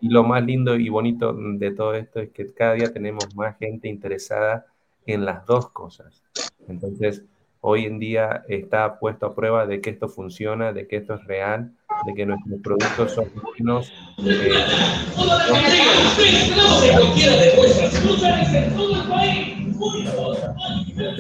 [0.01, 3.57] y lo más lindo y bonito de todo esto es que cada día tenemos más
[3.59, 4.67] gente interesada
[5.07, 6.23] en las dos cosas.
[6.69, 7.23] Entonces,
[7.61, 11.25] hoy en día está puesto a prueba de que esto funciona, de que esto es
[11.25, 11.73] real,
[12.07, 13.93] de que nuestros productos son buenos.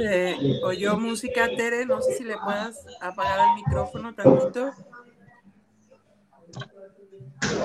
[0.00, 4.72] Eh, oyó música, Tere, no sé si le puedas apagar el micrófono tantito.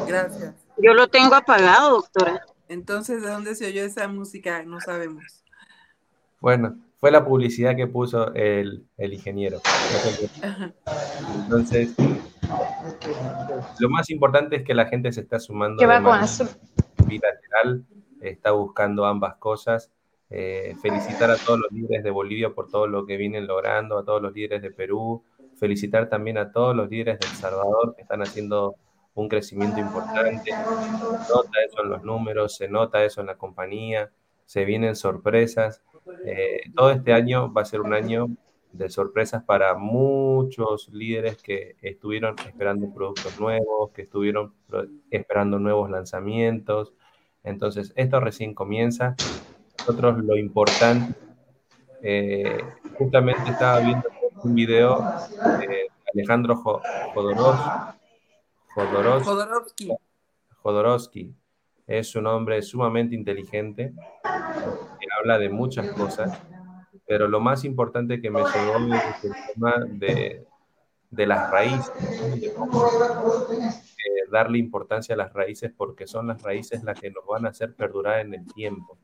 [0.08, 0.62] Gracias.
[0.77, 2.45] Yo lo tengo apagado, doctora.
[2.67, 4.63] Entonces, ¿de dónde se oyó esa música?
[4.63, 5.43] No sabemos.
[6.39, 9.62] Bueno, fue la publicidad que puso el, ingeniero.
[11.43, 11.93] Entonces,
[13.79, 16.25] lo más importante es que la gente se está sumando de manera
[17.05, 17.86] bilateral,
[18.21, 19.91] está buscando ambas cosas.
[20.29, 24.03] Eh, felicitar a todos los líderes de Bolivia por todo lo que vienen logrando, a
[24.03, 25.23] todos los líderes de Perú,
[25.57, 28.75] felicitar también a todos los líderes de El Salvador que están haciendo
[29.15, 30.52] un crecimiento importante.
[30.52, 34.12] Se nota eso en los números, se nota eso en la compañía,
[34.45, 35.82] se vienen sorpresas.
[36.26, 38.28] Eh, todo este año va a ser un año
[38.71, 44.54] de sorpresas para muchos líderes que estuvieron esperando productos nuevos, que estuvieron
[45.12, 46.93] esperando nuevos lanzamientos.
[47.43, 49.15] Entonces, esto recién comienza.
[49.80, 51.13] Nosotros lo importante,
[52.02, 52.58] eh,
[52.97, 54.10] justamente estaba viendo
[54.43, 54.99] un video
[55.60, 58.02] de Alejandro Jodorowsky.
[60.62, 61.36] Jodorowsky.
[61.86, 63.93] Es un hombre sumamente inteligente
[65.23, 66.38] habla de muchas cosas,
[67.07, 70.45] pero lo más importante que me llegó es el tema de,
[71.09, 71.91] de las raíces,
[72.36, 72.53] eh,
[74.31, 77.73] darle importancia a las raíces porque son las raíces las que nos van a hacer
[77.73, 78.97] perdurar en el tiempo.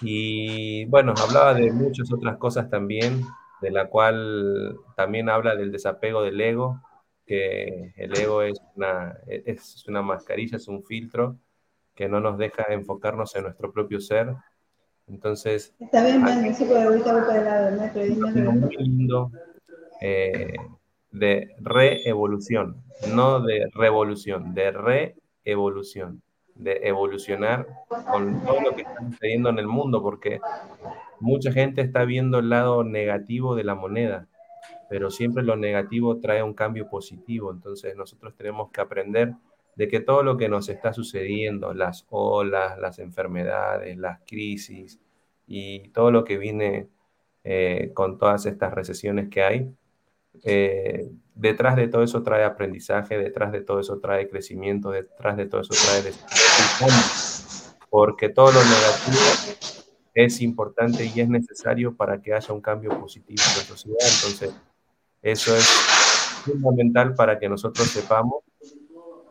[0.00, 3.22] Y bueno, hablaba de muchas otras cosas también,
[3.60, 6.80] de la cual también habla del desapego del ego,
[7.26, 11.38] que el ego es una, es una mascarilla, es un filtro
[11.94, 14.34] que no nos deja enfocarnos en nuestro propio ser.
[15.06, 16.22] Entonces, está bien,
[18.60, 19.30] muy lindo
[20.00, 20.54] eh,
[21.10, 22.82] de reevolución,
[23.12, 24.72] no de revolución, de
[25.44, 26.22] reevolución,
[26.54, 27.66] de evolucionar
[28.10, 30.40] con todo lo que está sucediendo en el mundo, porque
[31.20, 34.26] mucha gente está viendo el lado negativo de la moneda.
[34.88, 37.50] Pero siempre lo negativo trae un cambio positivo.
[37.50, 39.34] Entonces nosotros tenemos que aprender
[39.76, 45.00] de que todo lo que nos está sucediendo, las olas, las enfermedades, las crisis
[45.46, 46.88] y todo lo que viene
[47.42, 49.74] eh, con todas estas recesiones que hay,
[50.42, 55.46] eh, detrás de todo eso trae aprendizaje, detrás de todo eso trae crecimiento, detrás de
[55.46, 56.94] todo eso trae desarrollo,
[57.90, 59.74] porque todo lo negativo
[60.14, 63.98] es importante y es necesario para que haya un cambio positivo en la sociedad.
[64.00, 64.54] Entonces,
[65.24, 65.66] eso es
[66.44, 68.44] fundamental para que nosotros sepamos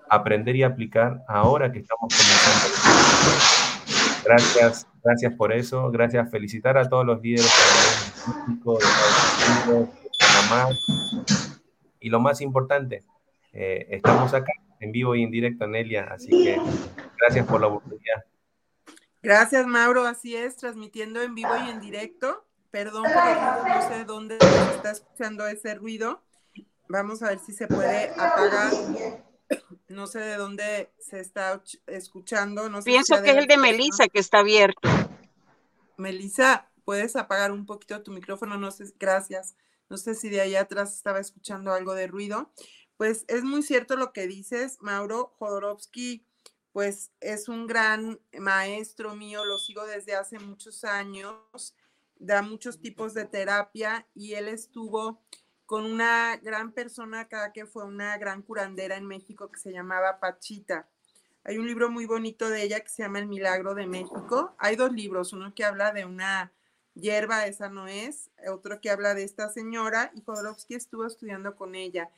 [0.10, 3.63] aprender y aplicar ahora que estamos comenzando.
[4.25, 5.91] Gracias, gracias por eso.
[5.91, 7.45] Gracias, felicitar a todos los líderes
[8.47, 8.89] de Unidos,
[9.67, 10.75] de Panamá.
[11.99, 13.03] Y lo más importante,
[13.53, 16.60] eh, estamos acá en vivo y en directo, Nelia, así que
[17.19, 18.25] gracias por la oportunidad.
[19.21, 20.06] Gracias, Mauro.
[20.06, 22.45] Así es, transmitiendo en vivo y en directo.
[22.74, 24.36] Perdón no sé dónde
[24.76, 26.24] está escuchando ese ruido.
[26.90, 28.74] Vamos a ver si se puede apagar.
[29.90, 32.70] No sé de dónde se está escuchando.
[32.70, 34.90] No Pienso que es el de Melissa que está abierto.
[35.98, 38.58] Melissa, ¿puedes apagar un poquito tu micrófono?
[38.58, 39.56] No sé, gracias.
[39.88, 42.52] No sé si de ahí atrás estaba escuchando algo de ruido.
[42.98, 46.26] Pues es muy cierto lo que dices, Mauro Jodorowsky
[46.74, 51.76] pues es un gran maestro mío, lo sigo desde hace muchos años,
[52.24, 55.22] da muchos tipos de terapia y él estuvo
[55.66, 60.88] con una gran persona que fue una gran curandera en México que se llamaba Pachita.
[61.44, 64.56] Hay un libro muy bonito de ella que se llama El Milagro de México.
[64.58, 66.54] Hay dos libros, uno que habla de una
[66.94, 71.76] hierba, esa no es, otro que habla de esta señora y Jodorowsky estuvo estudiando con
[71.76, 72.10] ella.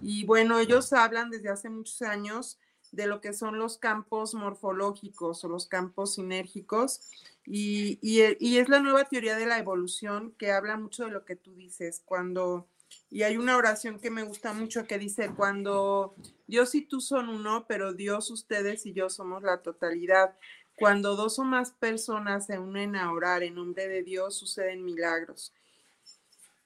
[0.00, 2.58] Y bueno, ellos hablan desde hace muchos años
[2.90, 7.00] de lo que son los campos morfológicos o los campos sinérgicos.
[7.44, 11.36] Y, y, es la nueva teoría de la evolución que habla mucho de lo que
[11.36, 12.02] tú dices.
[12.04, 12.68] Cuando,
[13.10, 16.14] y hay una oración que me gusta mucho que dice, cuando
[16.46, 20.36] Dios y tú son uno, pero Dios, ustedes y yo somos la totalidad.
[20.76, 25.52] Cuando dos o más personas se unen a orar en nombre de Dios, suceden milagros.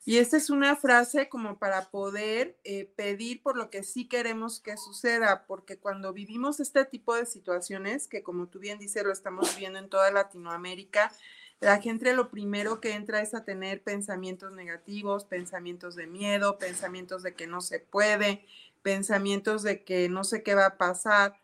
[0.09, 4.61] Y esta es una frase como para poder eh, pedir por lo que sí queremos
[4.61, 9.11] que suceda, porque cuando vivimos este tipo de situaciones, que como tú bien dices, lo
[9.11, 11.11] estamos viendo en toda Latinoamérica,
[11.59, 17.25] la gente lo primero que entra es a tener pensamientos negativos, pensamientos de miedo, pensamientos
[17.25, 18.47] de que no se puede,
[18.83, 21.41] pensamientos de que no sé qué va a pasar.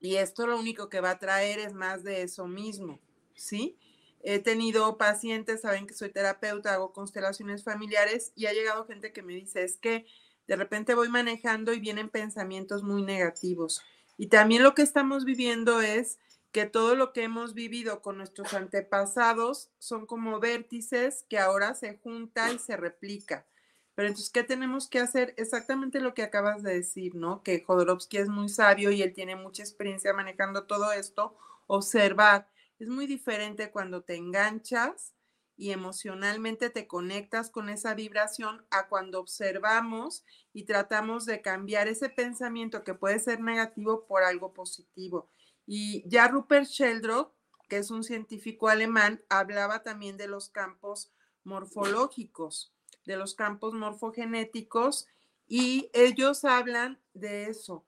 [0.00, 3.00] Y esto lo único que va a traer es más de eso mismo,
[3.34, 3.78] ¿sí?
[4.22, 9.22] He tenido pacientes, saben que soy terapeuta, hago constelaciones familiares y ha llegado gente que
[9.22, 10.06] me dice, es que
[10.46, 13.82] de repente voy manejando y vienen pensamientos muy negativos.
[14.16, 16.18] Y también lo que estamos viviendo es
[16.50, 21.98] que todo lo que hemos vivido con nuestros antepasados son como vértices que ahora se
[21.98, 23.46] junta y se replica.
[23.94, 25.34] Pero entonces, ¿qué tenemos que hacer?
[25.36, 27.42] Exactamente lo que acabas de decir, ¿no?
[27.42, 31.36] Que Jodorowsky es muy sabio y él tiene mucha experiencia manejando todo esto.
[31.66, 35.14] Observar es muy diferente cuando te enganchas
[35.56, 42.08] y emocionalmente te conectas con esa vibración a cuando observamos y tratamos de cambiar ese
[42.08, 45.28] pensamiento que puede ser negativo por algo positivo.
[45.66, 47.32] Y ya Rupert Sheldrake,
[47.68, 51.10] que es un científico alemán, hablaba también de los campos
[51.42, 52.72] morfológicos,
[53.04, 55.08] de los campos morfogenéticos,
[55.48, 57.84] y ellos hablan de eso,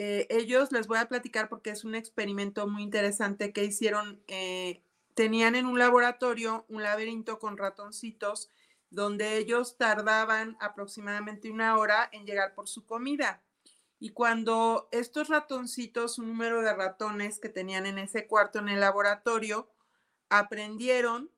[0.00, 4.22] eh, ellos les voy a platicar porque es un experimento muy interesante que hicieron.
[4.28, 4.80] Eh,
[5.14, 8.48] tenían en un laboratorio un laberinto con ratoncitos
[8.90, 13.42] donde ellos tardaban aproximadamente una hora en llegar por su comida.
[13.98, 18.78] Y cuando estos ratoncitos, un número de ratones que tenían en ese cuarto en el
[18.78, 19.68] laboratorio,
[20.28, 21.28] aprendieron,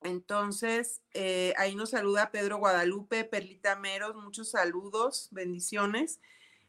[0.00, 6.18] entonces eh, ahí nos saluda Pedro Guadalupe, Perlita Meros, muchos saludos, bendiciones.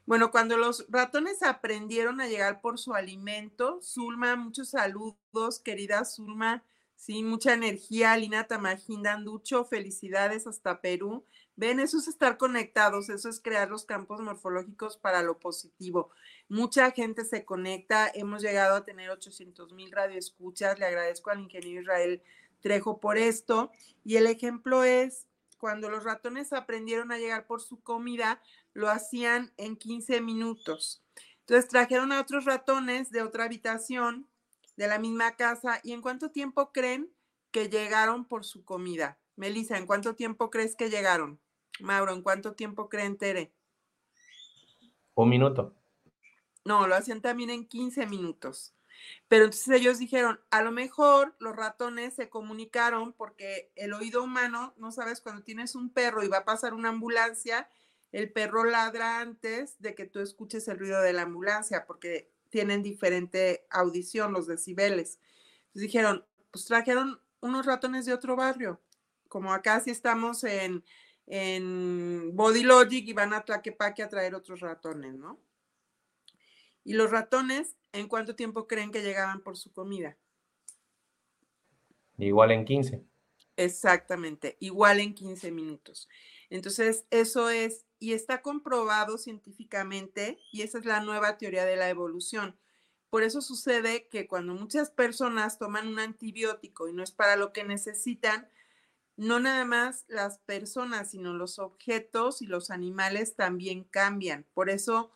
[0.05, 6.63] Bueno, cuando los ratones aprendieron a llegar por su alimento, Zulma, muchos saludos, querida Zulma,
[6.95, 11.25] sí, mucha energía, Lina Tamajindanducho, felicidades hasta Perú.
[11.55, 16.09] Ven, eso es estar conectados, eso es crear los campos morfológicos para lo positivo.
[16.49, 21.81] Mucha gente se conecta, hemos llegado a tener 800 mil radioescuchas, le agradezco al ingeniero
[21.81, 22.21] Israel
[22.59, 23.71] Trejo por esto.
[24.03, 25.27] Y el ejemplo es,
[25.63, 28.41] cuando los ratones aprendieron a llegar por su comida,
[28.73, 31.01] lo hacían en 15 minutos.
[31.39, 34.27] Entonces trajeron a otros ratones de otra habitación
[34.75, 37.09] de la misma casa y en cuánto tiempo creen
[37.51, 39.17] que llegaron por su comida.
[39.37, 41.39] Melissa, ¿en cuánto tiempo crees que llegaron?
[41.79, 43.53] Mauro, ¿en cuánto tiempo creen Tere?
[45.15, 45.73] Un minuto.
[46.65, 48.75] No, lo hacían también en 15 minutos.
[49.27, 54.73] Pero entonces ellos dijeron, a lo mejor los ratones se comunicaron porque el oído humano,
[54.77, 57.67] no sabes, cuando tienes un perro y va a pasar una ambulancia,
[58.11, 62.83] el perro ladra antes de que tú escuches el ruido de la ambulancia porque tienen
[62.83, 65.19] diferente audición, los decibeles.
[65.67, 68.79] Entonces dijeron, pues trajeron unos ratones de otro barrio,
[69.27, 70.83] como acá si estamos en,
[71.25, 75.39] en Body Logic y van a Tlaquepaque a traer otros ratones, ¿no?
[76.83, 80.17] Y los ratones, ¿en cuánto tiempo creen que llegaban por su comida?
[82.17, 83.03] Igual en 15.
[83.55, 86.09] Exactamente, igual en 15 minutos.
[86.49, 91.89] Entonces, eso es, y está comprobado científicamente, y esa es la nueva teoría de la
[91.89, 92.57] evolución.
[93.09, 97.53] Por eso sucede que cuando muchas personas toman un antibiótico y no es para lo
[97.53, 98.49] que necesitan,
[99.15, 104.47] no nada más las personas, sino los objetos y los animales también cambian.
[104.55, 105.11] Por eso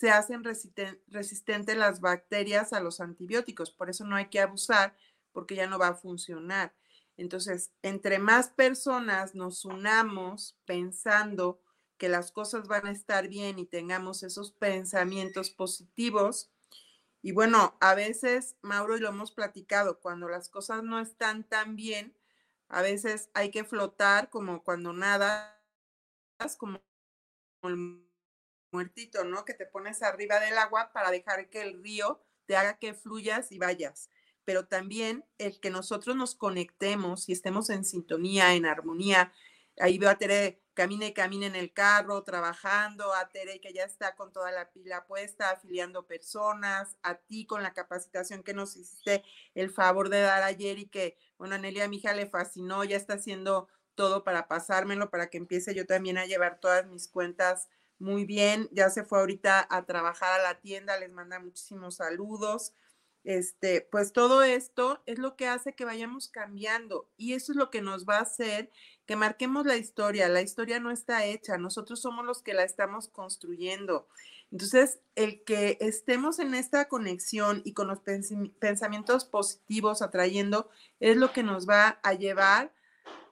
[0.00, 3.70] se hacen resistentes las bacterias a los antibióticos.
[3.70, 4.96] Por eso no hay que abusar
[5.30, 6.74] porque ya no va a funcionar.
[7.18, 11.60] Entonces, entre más personas nos unamos pensando
[11.98, 16.50] que las cosas van a estar bien y tengamos esos pensamientos positivos,
[17.20, 21.76] y bueno, a veces, Mauro, y lo hemos platicado, cuando las cosas no están tan
[21.76, 22.16] bien,
[22.70, 25.62] a veces hay que flotar como cuando nada,
[26.56, 26.80] como
[27.64, 28.09] el
[28.72, 29.44] muertito, ¿no?
[29.44, 33.52] Que te pones arriba del agua para dejar que el río te haga que fluyas
[33.52, 34.10] y vayas.
[34.44, 39.32] Pero también el que nosotros nos conectemos y estemos en sintonía, en armonía.
[39.78, 43.84] Ahí veo a Tere, camina y camina en el carro, trabajando, a Tere que ya
[43.84, 48.76] está con toda la pila puesta, afiliando personas, a ti con la capacitación que nos
[48.76, 49.22] hiciste
[49.54, 52.98] el favor de dar ayer y que bueno, a Nelia, mi hija le fascinó, ya
[52.98, 57.70] está haciendo todo para pasármelo, para que empiece yo también a llevar todas mis cuentas
[58.00, 58.68] muy bien.
[58.72, 62.72] Ya se fue ahorita a trabajar a la tienda, les manda muchísimos saludos.
[63.22, 67.70] Este, pues todo esto es lo que hace que vayamos cambiando y eso es lo
[67.70, 68.70] que nos va a hacer
[69.04, 70.28] que marquemos la historia.
[70.28, 74.08] La historia no está hecha, nosotros somos los que la estamos construyendo.
[74.50, 81.32] Entonces, el que estemos en esta conexión y con los pensamientos positivos atrayendo es lo
[81.32, 82.72] que nos va a llevar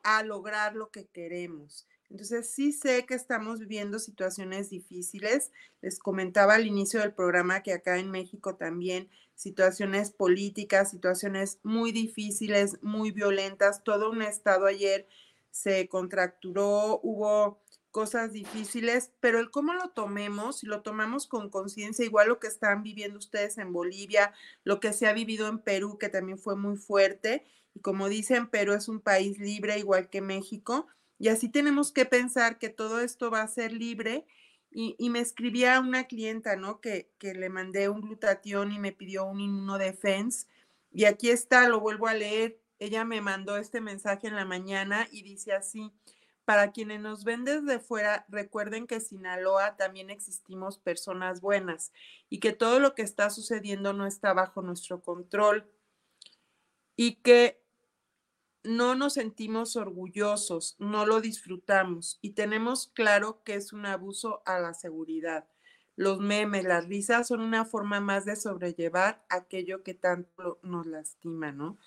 [0.02, 1.86] a lograr lo que queremos.
[2.10, 5.52] Entonces, sí sé que estamos viviendo situaciones difíciles.
[5.82, 11.92] Les comentaba al inicio del programa que acá en México también situaciones políticas, situaciones muy
[11.92, 13.84] difíciles, muy violentas.
[13.84, 15.06] Todo un estado ayer
[15.50, 22.04] se contracturó, hubo cosas difíciles, pero el cómo lo tomemos, si lo tomamos con conciencia,
[22.04, 24.32] igual lo que están viviendo ustedes en Bolivia,
[24.64, 27.44] lo que se ha vivido en Perú, que también fue muy fuerte,
[27.74, 30.86] y como dicen, Perú es un país libre, igual que México,
[31.18, 34.26] y así tenemos que pensar que todo esto va a ser libre.
[34.70, 36.80] Y, me escribía una clienta, ¿no?
[36.80, 40.46] Que, que le mandé un glutatión y me pidió un inmunodefense.
[40.92, 42.60] Y aquí está, lo vuelvo a leer.
[42.78, 45.90] Ella me mandó este mensaje en la mañana y dice así,
[46.44, 51.92] para quienes nos ven desde fuera, recuerden que en Sinaloa también existimos personas buenas
[52.30, 55.70] y que todo lo que está sucediendo no está bajo nuestro control
[56.94, 57.60] y que
[58.68, 64.58] no nos sentimos orgullosos, no lo disfrutamos y tenemos claro que es un abuso a
[64.58, 65.46] la seguridad.
[65.96, 71.50] Los memes, las risas son una forma más de sobrellevar aquello que tanto nos lastima,
[71.50, 71.78] ¿no?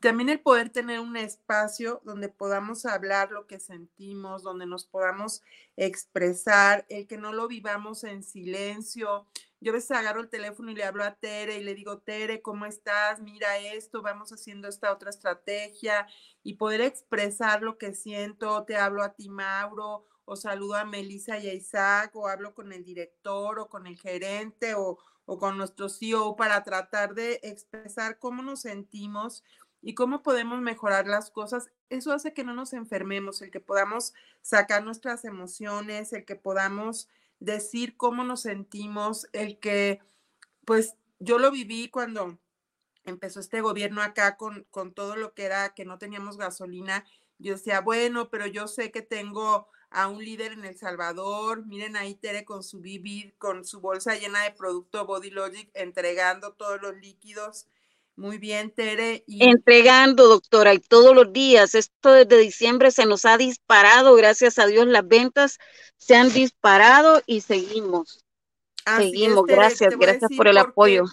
[0.00, 5.42] también el poder tener un espacio donde podamos hablar lo que sentimos, donde nos podamos
[5.76, 9.26] expresar, el que no lo vivamos en silencio.
[9.64, 12.42] Yo a veces agarro el teléfono y le hablo a Tere y le digo, Tere,
[12.42, 13.20] ¿cómo estás?
[13.20, 16.06] Mira esto, vamos haciendo esta otra estrategia
[16.42, 18.64] y poder expresar lo que siento.
[18.64, 22.74] Te hablo a ti, Mauro, o saludo a Melissa y a Isaac, o hablo con
[22.74, 28.18] el director o con el gerente o, o con nuestro CEO para tratar de expresar
[28.18, 29.44] cómo nos sentimos
[29.80, 34.12] y cómo podemos mejorar las cosas, eso hace que no nos enfermemos, el que podamos
[34.42, 37.08] sacar nuestras emociones, el que podamos
[37.40, 40.00] decir cómo nos sentimos, el que,
[40.64, 42.38] pues yo lo viví cuando
[43.04, 47.04] empezó este gobierno acá con, con todo lo que era que no teníamos gasolina.
[47.38, 51.66] Yo decía, bueno, pero yo sé que tengo a un líder en El Salvador.
[51.66, 52.82] Miren ahí Tere con su
[53.38, 57.68] con su bolsa llena de producto Body Logic, entregando todos los líquidos
[58.16, 59.24] muy bien, Tere.
[59.26, 61.74] Entregando, doctora, y todos los días.
[61.74, 65.58] Esto desde diciembre se nos ha disparado, gracias a Dios las ventas
[65.96, 68.24] se han disparado y seguimos.
[68.84, 71.04] seguimos, gracias, gracias por el apoyo.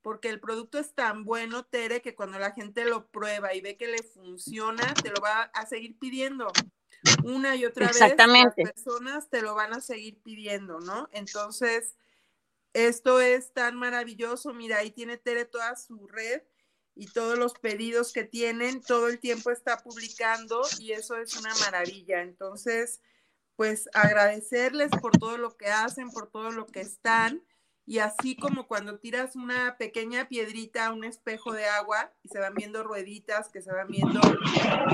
[0.00, 3.76] porque el producto es tan bueno, Tere, que cuando la gente lo prueba y ve
[3.76, 6.50] que le funciona, te lo va a seguir pidiendo.
[7.24, 11.08] Una y otra vez las personas te lo van a seguir pidiendo, ¿no?
[11.12, 11.96] Entonces,
[12.72, 14.52] esto es tan maravilloso.
[14.54, 16.42] Mira, ahí tiene Tere toda su red
[16.94, 21.54] y todos los pedidos que tienen, todo el tiempo está publicando y eso es una
[21.56, 22.22] maravilla.
[22.22, 23.00] Entonces,
[23.56, 27.42] pues agradecerles por todo lo que hacen, por todo lo que están
[27.84, 32.38] y así como cuando tiras una pequeña piedrita a un espejo de agua y se
[32.38, 34.20] van viendo rueditas, que se van viendo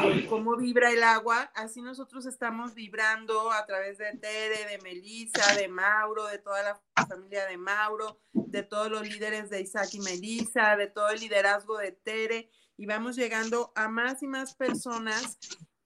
[0.02, 5.54] eh, cómo vibra el agua, así nosotros estamos vibrando a través de Tere, de Melissa,
[5.54, 10.00] de Mauro, de toda la familia de Mauro, de todos los líderes de Isaac y
[10.00, 15.38] Melissa, de todo el liderazgo de Tere, y vamos llegando a más y más personas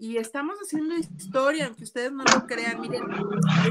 [0.02, 2.80] y estamos haciendo historia, aunque ustedes no lo crean.
[2.80, 3.04] Miren,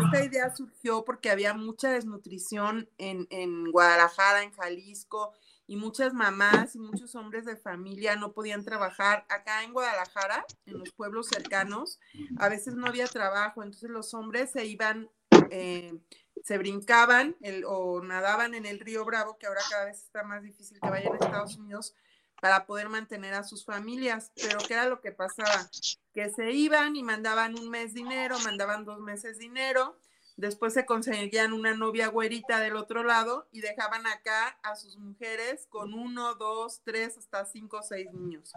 [0.02, 5.34] esta idea surgió porque había mucha desnutrición en, en, Guadalajara, en Jalisco,
[5.68, 9.26] y muchas mamás y muchos hombres de familia no podían trabajar.
[9.28, 12.00] Acá en Guadalajara, en los pueblos cercanos,
[12.38, 15.10] a veces no había trabajo, entonces los hombres se iban,
[15.50, 16.00] eh,
[16.46, 17.36] se brincaban
[17.68, 21.12] o nadaban en el río Bravo, que ahora cada vez está más difícil que vayan
[21.12, 21.94] a Estados Unidos
[22.42, 24.32] para poder mantener a sus familias.
[24.36, 25.70] Pero ¿qué era lo que pasaba?
[26.14, 29.96] Que se iban y mandaban un mes dinero, mandaban dos meses dinero,
[30.36, 35.68] después se conseguían una novia güerita del otro lado y dejaban acá a sus mujeres
[35.70, 38.52] con uno, dos, tres, hasta cinco, seis niños.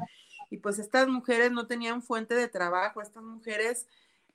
[0.51, 3.87] Y pues estas mujeres no tenían fuente de trabajo, estas mujeres...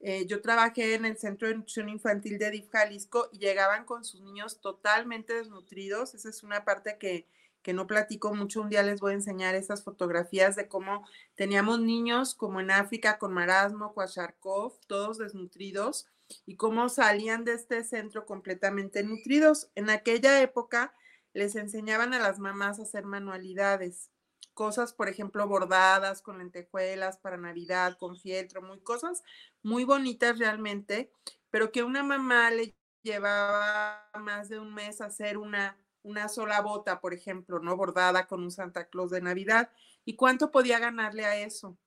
[0.01, 4.05] Eh, yo trabajé en el Centro de Nutrición Infantil de DIF Jalisco y llegaban con
[4.05, 6.15] sus niños totalmente desnutridos.
[6.15, 7.27] Esa es una parte que,
[7.73, 12.35] no platico mucho, un día les voy a enseñar esas fotografías de cómo teníamos niños
[12.35, 16.07] como en África con marasmo, Kwashiorkov, todos desnutridos
[16.45, 19.69] y cómo salían de este centro completamente nutridos.
[19.75, 20.93] En aquella época
[21.33, 24.09] les enseñaban a las mamás a hacer manualidades,
[24.53, 29.23] cosas, por ejemplo, bordadas con lentejuelas para Navidad, con fieltro, muy cosas
[29.63, 31.11] muy bonitas realmente,
[31.49, 37.01] pero que una mamá le llevaba más de un mes hacer una una sola bota,
[37.01, 39.71] por ejemplo, no bordada con un Santa Claus de Navidad.
[40.05, 41.77] ¿Y cuánto podía ganarle a eso?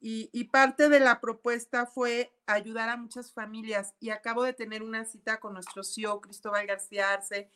[0.00, 3.94] Y, parte de la propuesta fue ayudar a muchas familias.
[3.98, 7.50] Y acabo de tener una cita con nuestro CEO, Cristóbal García Arce,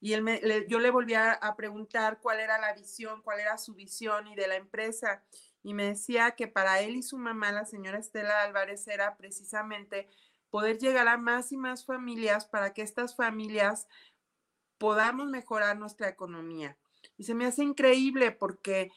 [0.00, 3.58] y él me, yo le volví a, a preguntar cuál era la visión, cuál era
[3.58, 5.24] su visión y de la empresa.
[5.64, 10.08] Y me decía que para él y su mamá, la señora Estela Álvarez, era precisamente
[10.50, 13.88] poder llegar a más y más familias para que estas familias
[14.78, 16.76] podamos mejorar nuestra economía.
[17.16, 18.90] Y se me hace increíble porque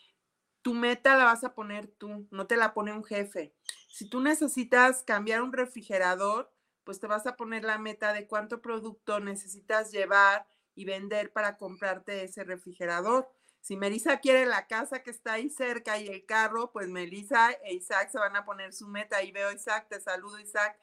[0.61, 3.53] tu meta la vas a poner tú, no te la pone un jefe.
[3.89, 6.51] Si tú necesitas cambiar un refrigerador,
[6.83, 11.57] pues te vas a poner la meta de cuánto producto necesitas llevar y vender para
[11.57, 13.29] comprarte ese refrigerador.
[13.59, 17.75] Si Melissa quiere la casa que está ahí cerca y el carro, pues Melissa e
[17.75, 19.21] Isaac se van a poner su meta.
[19.21, 20.77] Y veo Isaac, te saludo Isaac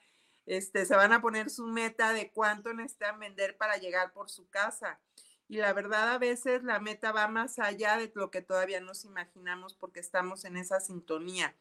[0.49, 4.49] este, se van a poner su meta de cuánto necesitan vender para llegar por su
[4.49, 4.99] casa.
[5.47, 9.05] Y la verdad, a veces la meta va más allá de lo que todavía nos
[9.05, 11.55] imaginamos porque estamos en esa sintonía.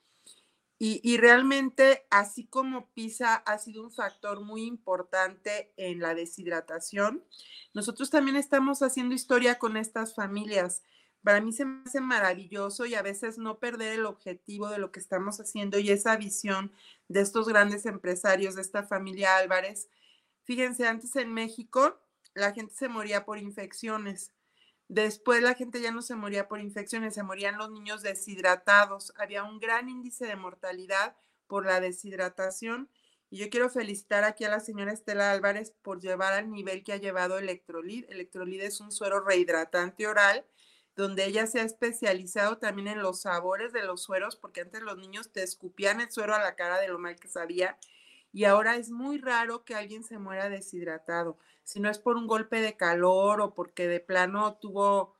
[0.80, 7.24] Y, y, realmente, así como PISA ha sido un factor muy importante en la deshidratación,
[7.74, 10.84] nosotros también estamos haciendo historia con estas familias
[11.28, 14.94] para mí se me hace maravilloso y a veces no perder el objetivo de lo
[14.94, 16.72] que estamos haciendo y esa visión
[17.10, 19.90] de estos grandes empresarios, de esta familia Álvarez.
[20.46, 22.00] Fíjense, antes en México
[22.34, 24.32] la gente se moría por infecciones.
[24.88, 29.12] Después la gente ya no se moría por infecciones, se morían los niños deshidratados.
[29.18, 31.18] Había un gran índice de mortalidad
[31.48, 32.90] por la deshidratación.
[33.30, 36.94] Y yo quiero felicitar aquí a la señora Estela Álvarez por llevar al nivel que
[36.94, 38.10] ha llevado Electrolit.
[38.10, 40.46] Electrolit es un suero rehidratante oral
[40.98, 44.98] donde ella se ha especializado también en los sabores de los sueros, porque antes los
[44.98, 47.78] niños te escupían el suero a la cara de lo mal que sabía,
[48.34, 52.26] y ahora es muy raro que alguien se muera deshidratado, si no es por un
[52.26, 55.14] golpe de calor o porque de plano tuvo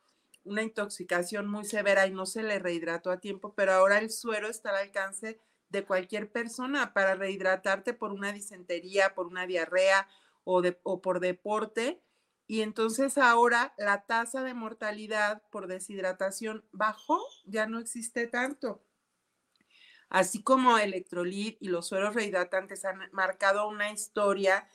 [0.44, 4.48] una intoxicación muy severa y no se le rehidrató a tiempo, pero ahora el suero
[4.48, 10.08] está al alcance de cualquier persona para rehidratarte por una disentería, por una diarrea
[10.44, 12.02] o, o por deporte
[12.48, 18.82] y entonces ahora la tasa de mortalidad por deshidratación bajó, ya no existe tanto.
[20.10, 24.70] Así como electrolit y los sueros rehidratantes han marcado una historia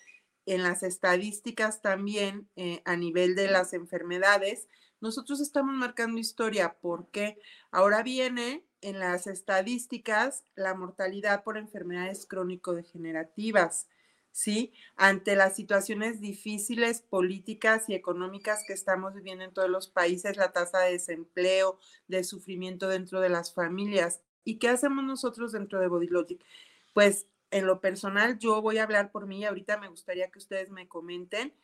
[0.45, 4.68] en las estadísticas también eh, a nivel de las enfermedades,
[5.03, 7.37] nosotros estamos marcando historia porque
[7.73, 13.89] ahora viene en las estadísticas la mortalidad por enfermedades crónico-degenerativas.
[14.33, 14.72] ¿Sí?
[14.97, 20.53] Ante las situaciones difíciles políticas y económicas que estamos viviendo en todos los países, la
[20.53, 21.78] tasa de desempleo,
[22.09, 24.22] de sufrimiento dentro de las familias.
[24.45, 26.45] ¿Y qué hacemos nosotros dentro de Bodylogic?
[26.95, 30.70] Pues en lo personal, yo voy a hablar por mí, ahorita me gustaría que ustedes
[30.70, 31.55] me comenten.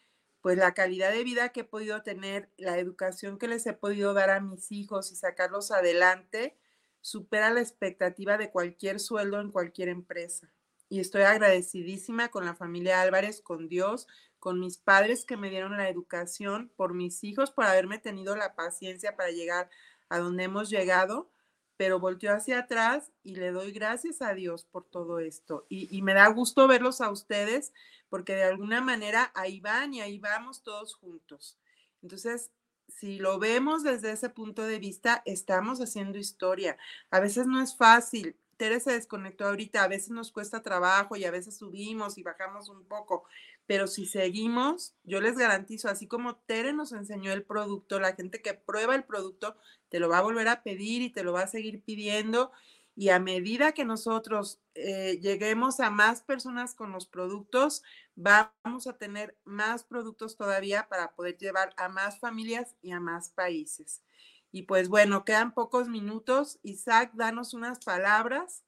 [0.40, 4.14] pues la calidad de vida que he podido tener, la educación que les he podido
[4.14, 6.56] dar a mis hijos y sacarlos adelante,
[7.00, 10.50] supera la expectativa de cualquier sueldo en cualquier empresa.
[10.88, 14.06] Y estoy agradecidísima con la familia Álvarez, con Dios,
[14.38, 18.54] con mis padres que me dieron la educación, por mis hijos, por haberme tenido la
[18.54, 19.68] paciencia para llegar
[20.08, 21.30] a donde hemos llegado,
[21.76, 25.66] pero volteo hacia atrás y le doy gracias a Dios por todo esto.
[25.68, 27.72] Y, y me da gusto verlos a ustedes
[28.08, 31.58] porque de alguna manera ahí van y ahí vamos todos juntos.
[32.02, 32.50] Entonces,
[32.88, 36.76] si lo vemos desde ese punto de vista, estamos haciendo historia.
[37.10, 38.36] A veces no es fácil.
[38.58, 42.68] Tere se desconectó ahorita, a veces nos cuesta trabajo y a veces subimos y bajamos
[42.68, 43.24] un poco,
[43.66, 48.42] pero si seguimos, yo les garantizo, así como Tere nos enseñó el producto, la gente
[48.42, 49.56] que prueba el producto
[49.88, 52.52] te lo va a volver a pedir y te lo va a seguir pidiendo
[52.98, 57.84] y a medida que nosotros eh, lleguemos a más personas con los productos,
[58.16, 63.28] vamos a tener más productos todavía para poder llevar a más familias y a más
[63.28, 64.02] países.
[64.50, 66.58] Y pues bueno, quedan pocos minutos.
[66.62, 68.64] Isaac, danos unas palabras.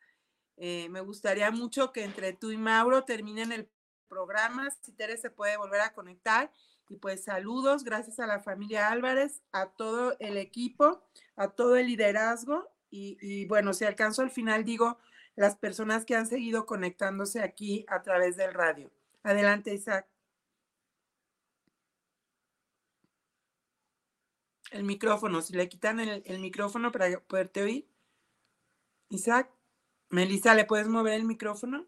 [0.57, 3.71] Eh, me gustaría mucho que entre tú y Mauro terminen el
[4.09, 6.53] programa, si Tere se puede volver a conectar.
[6.89, 11.03] Y pues saludos, gracias a la familia Álvarez, a todo el equipo,
[11.37, 14.99] a todo el liderazgo y, bueno, si alcanzo al final, digo
[15.37, 18.91] las personas que han seguido conectándose aquí a través del radio.
[19.23, 20.10] Adelante, Isaac.
[24.71, 27.89] El micrófono, si le quitan el, micrófono para poderte oír.
[29.09, 29.51] Isaac,
[30.09, 31.87] Melissa, ¿le puedes mover el micrófono?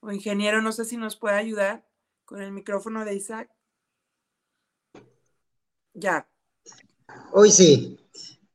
[0.00, 1.86] O ingeniero, no sé si nos puede ayudar
[2.24, 3.50] con el micrófono de Isaac.
[5.92, 6.26] Ya.
[7.32, 7.98] Hoy sí.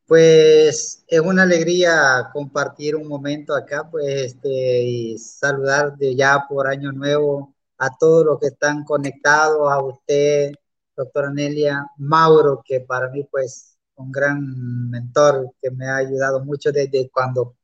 [0.08, 6.68] Pues es una alegría compartir un momento acá, pues, este, y saludar de ya por
[6.68, 10.54] Año Nuevo a todos los que están conectados, a usted,
[10.96, 16.72] doctora Nelia, Mauro, que para mí, pues, un gran mentor que me ha ayudado mucho
[16.72, 17.56] desde cuando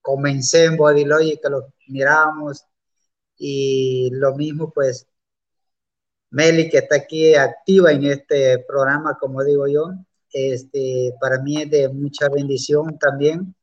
[0.00, 2.64] comencé en Body Logic, que lo mirábamos,
[3.38, 5.06] y lo mismo, pues,
[6.30, 9.90] Meli, que está aquí activa en este programa, como digo yo,
[10.32, 13.54] este, para mí es de mucha bendición también,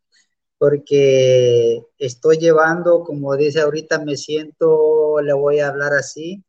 [0.58, 6.43] porque estoy llevando, como dice ahorita, me siento, le voy a hablar así,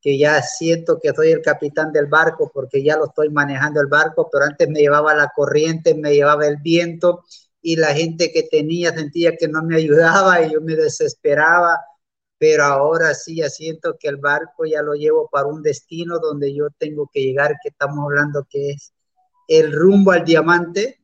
[0.00, 3.88] que ya siento que soy el capitán del barco, porque ya lo estoy manejando el
[3.88, 7.24] barco, pero antes me llevaba la corriente, me llevaba el viento,
[7.60, 11.76] y la gente que tenía sentía que no me ayudaba y yo me desesperaba,
[12.38, 16.54] pero ahora sí ya siento que el barco ya lo llevo para un destino donde
[16.54, 18.92] yo tengo que llegar, que estamos hablando que es
[19.48, 21.00] el rumbo al diamante.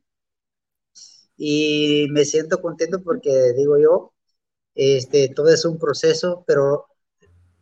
[1.37, 4.13] Y me siento contento porque digo yo,
[4.75, 6.87] este, todo es un proceso, pero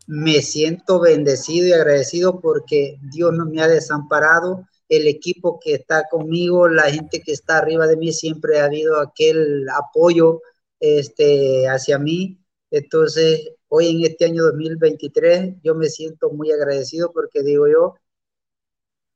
[0.05, 6.07] me siento bendecido y agradecido porque Dios no me ha desamparado, el equipo que está
[6.09, 10.41] conmigo, la gente que está arriba de mí, siempre ha habido aquel apoyo
[10.79, 12.39] este, hacia mí.
[12.69, 17.95] Entonces, hoy en este año 2023, yo me siento muy agradecido porque digo yo,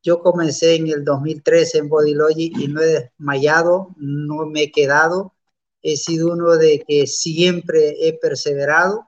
[0.04, 5.34] yo comencé en el 2013 en Body y no he desmayado, no me he quedado.
[5.82, 9.07] He sido uno de que siempre he perseverado.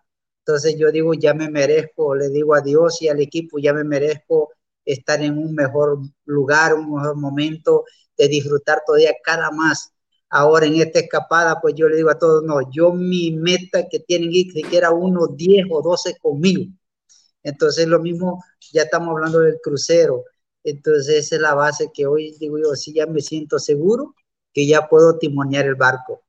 [0.50, 3.84] Entonces yo digo, ya me merezco, le digo a Dios y al equipo, ya me
[3.84, 4.50] merezco
[4.84, 7.86] estar en un mejor lugar, un mejor momento,
[8.18, 9.92] de disfrutar todavía cada más.
[10.28, 14.00] Ahora en esta escapada, pues yo le digo a todos, no, yo mi meta que
[14.00, 16.74] tienen que siquiera uno, 10 o 12 conmigo.
[17.44, 18.44] Entonces lo mismo,
[18.74, 20.24] ya estamos hablando del crucero.
[20.64, 24.16] Entonces esa es la base que hoy digo yo, sí ya me siento seguro
[24.52, 26.24] que ya puedo timonear el barco.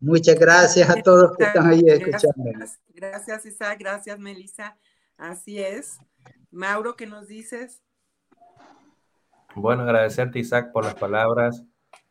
[0.00, 2.50] Muchas gracias a todos que están ahí escuchando.
[2.88, 4.78] Gracias, Isaac, gracias Melissa.
[5.16, 5.98] Así es.
[6.50, 7.82] Mauro, ¿qué nos dices?
[9.54, 11.64] Bueno, agradecerte Isaac por las palabras.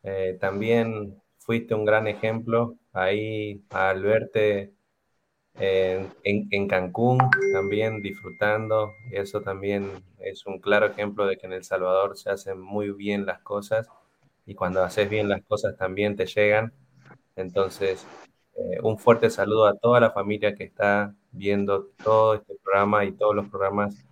[0.03, 4.73] Eh, también fuiste un gran ejemplo ahí al verte
[5.55, 7.17] en, Cancún
[7.53, 8.93] también disfrutando.
[9.11, 13.25] Eso también es un claro ejemplo de que en El Salvador se hacen muy bien
[13.25, 13.89] las cosas
[14.45, 16.73] y cuando haces bien las cosas también te llegan.
[17.39, 18.05] Entonces,
[18.55, 23.13] eh, un fuerte saludo a toda la familia que está viendo todo este programa y
[23.13, 24.05] todos los programas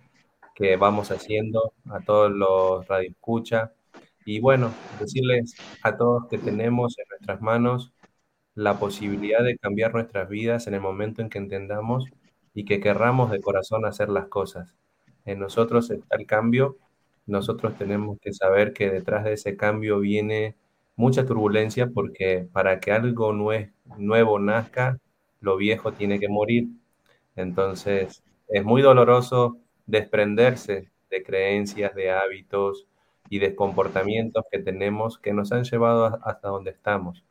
[0.54, 3.72] que vamos haciendo, a todos los radio escucha.
[4.24, 7.92] Y bueno, decirles a todos que tenemos en nuestras manos
[8.54, 12.06] la posibilidad de cambiar nuestras vidas en el momento en que entendamos
[12.54, 14.74] y que querramos de corazón hacer las cosas.
[15.24, 16.78] En nosotros está el cambio,
[17.26, 20.56] nosotros tenemos que saber que detrás de ese cambio viene
[20.98, 24.98] mucha turbulencia porque para que algo nuevo nazca,
[25.40, 26.68] lo viejo tiene que morir.
[27.36, 32.86] Entonces, es muy doloroso desprenderse de creencias, de hábitos
[33.30, 37.24] y de comportamientos que tenemos que nos han llevado hasta donde estamos.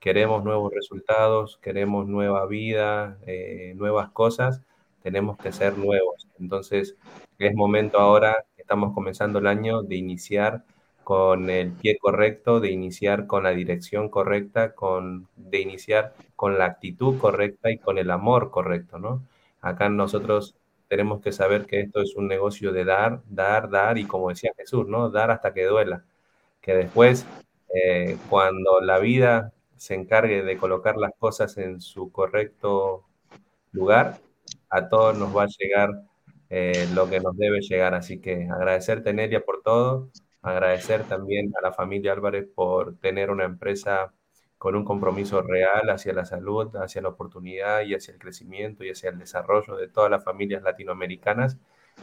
[0.00, 4.62] Queremos nuevos resultados, queremos nueva vida, eh, nuevas cosas,
[5.00, 6.26] tenemos que ser nuevos.
[6.40, 6.96] Entonces,
[7.38, 10.64] es momento ahora, estamos comenzando el año, de iniciar
[11.04, 16.66] con el pie correcto, de iniciar con la dirección correcta, con, de iniciar con la
[16.66, 19.22] actitud correcta y con el amor correcto, ¿no?
[19.60, 20.56] Acá nosotros
[20.88, 24.52] tenemos que saber que esto es un negocio de dar, dar, dar y como decía
[24.56, 25.10] Jesús, ¿no?
[25.10, 26.04] Dar hasta que duela.
[26.60, 27.26] Que después,
[27.74, 33.04] eh, cuando la vida se encargue de colocar las cosas en su correcto
[33.72, 34.18] lugar,
[34.70, 35.90] a todos nos va a llegar
[36.50, 37.94] eh, lo que nos debe llegar.
[37.94, 40.10] Así que agradecerte, Nelia, por todo
[40.42, 44.12] Agradecer también a la familia Álvarez por tener una empresa
[44.58, 48.90] con un compromiso real hacia la salud, hacia la oportunidad y hacia el crecimiento y
[48.90, 51.58] hacia el desarrollo de todas las familias latinoamericanas.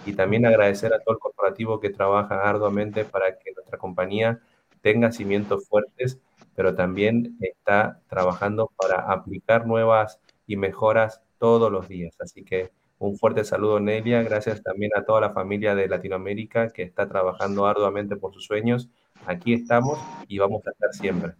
[0.05, 4.39] Y también agradecer a todo el corporativo que trabaja arduamente para que nuestra compañía
[4.81, 6.19] tenga cimientos fuertes,
[6.55, 12.15] pero también está trabajando para aplicar nuevas y mejoras todos los días.
[12.19, 14.21] Así que un fuerte saludo, Nelia.
[14.23, 18.89] Gracias también a toda la familia de Latinoamérica que está trabajando arduamente por sus sueños.
[19.25, 19.97] Aquí estamos
[20.27, 21.33] y vamos a estar siempre.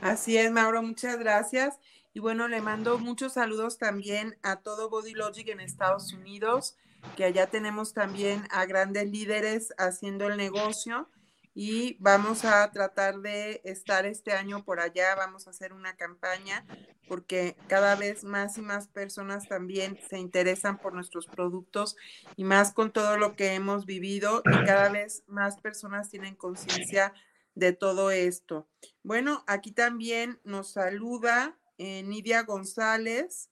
[0.00, 1.78] Así es, Mauro, muchas gracias.
[2.12, 6.76] Y bueno, le mando muchos saludos también a todo Body Logic en Estados Unidos,
[7.16, 11.08] que allá tenemos también a grandes líderes haciendo el negocio
[11.54, 16.64] y vamos a tratar de estar este año por allá, vamos a hacer una campaña
[17.08, 21.96] porque cada vez más y más personas también se interesan por nuestros productos
[22.36, 27.12] y más con todo lo que hemos vivido y cada vez más personas tienen conciencia
[27.54, 28.68] de todo esto.
[29.02, 33.50] Bueno, aquí también nos saluda eh, Nidia González.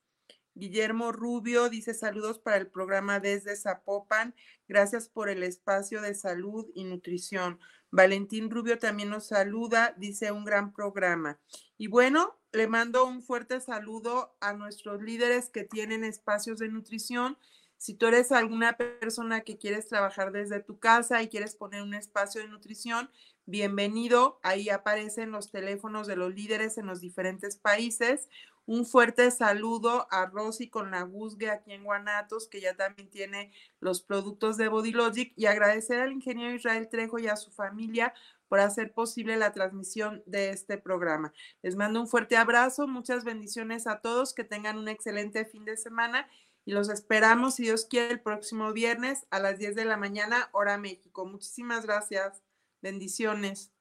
[0.54, 4.34] Guillermo Rubio dice saludos para el programa desde Zapopan.
[4.68, 7.58] Gracias por el espacio de salud y nutrición.
[7.90, 11.38] Valentín Rubio también nos saluda, dice un gran programa.
[11.76, 17.38] Y bueno, le mando un fuerte saludo a nuestros líderes que tienen espacios de nutrición.
[17.76, 21.94] Si tú eres alguna persona que quieres trabajar desde tu casa y quieres poner un
[21.94, 23.10] espacio de nutrición,
[23.46, 24.40] bienvenido.
[24.42, 28.28] Ahí aparecen los teléfonos de los líderes en los diferentes países.
[28.68, 33.50] Un fuerte saludo a Rosy con la Guzgue aquí en Guanatos, que ya también tiene
[33.80, 38.12] los productos de Body Logic, y agradecer al ingeniero Israel Trejo y a su familia
[38.46, 41.32] por hacer posible la transmisión de este programa.
[41.62, 45.78] Les mando un fuerte abrazo, muchas bendiciones a todos, que tengan un excelente fin de
[45.78, 46.28] semana
[46.66, 50.50] y los esperamos, si Dios quiere, el próximo viernes a las 10 de la mañana,
[50.52, 51.24] hora México.
[51.24, 52.42] Muchísimas gracias.
[52.82, 53.72] Bendiciones.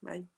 [0.00, 0.37] Bye.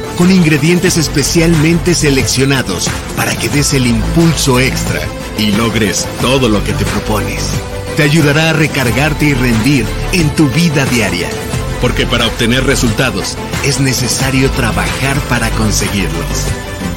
[0.17, 4.99] con ingredientes especialmente seleccionados para que des el impulso extra
[5.37, 7.49] y logres todo lo que te propones.
[7.97, 11.29] Te ayudará a recargarte y rendir en tu vida diaria.
[11.81, 16.45] Porque para obtener resultados es necesario trabajar para conseguirlos.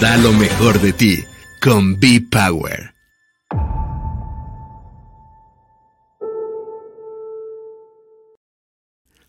[0.01, 1.25] Da lo mejor de ti
[1.61, 2.95] con B-Power.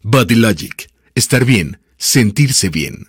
[0.07, 0.88] Body Logic.
[1.15, 3.07] Estar bien, sentirse bien.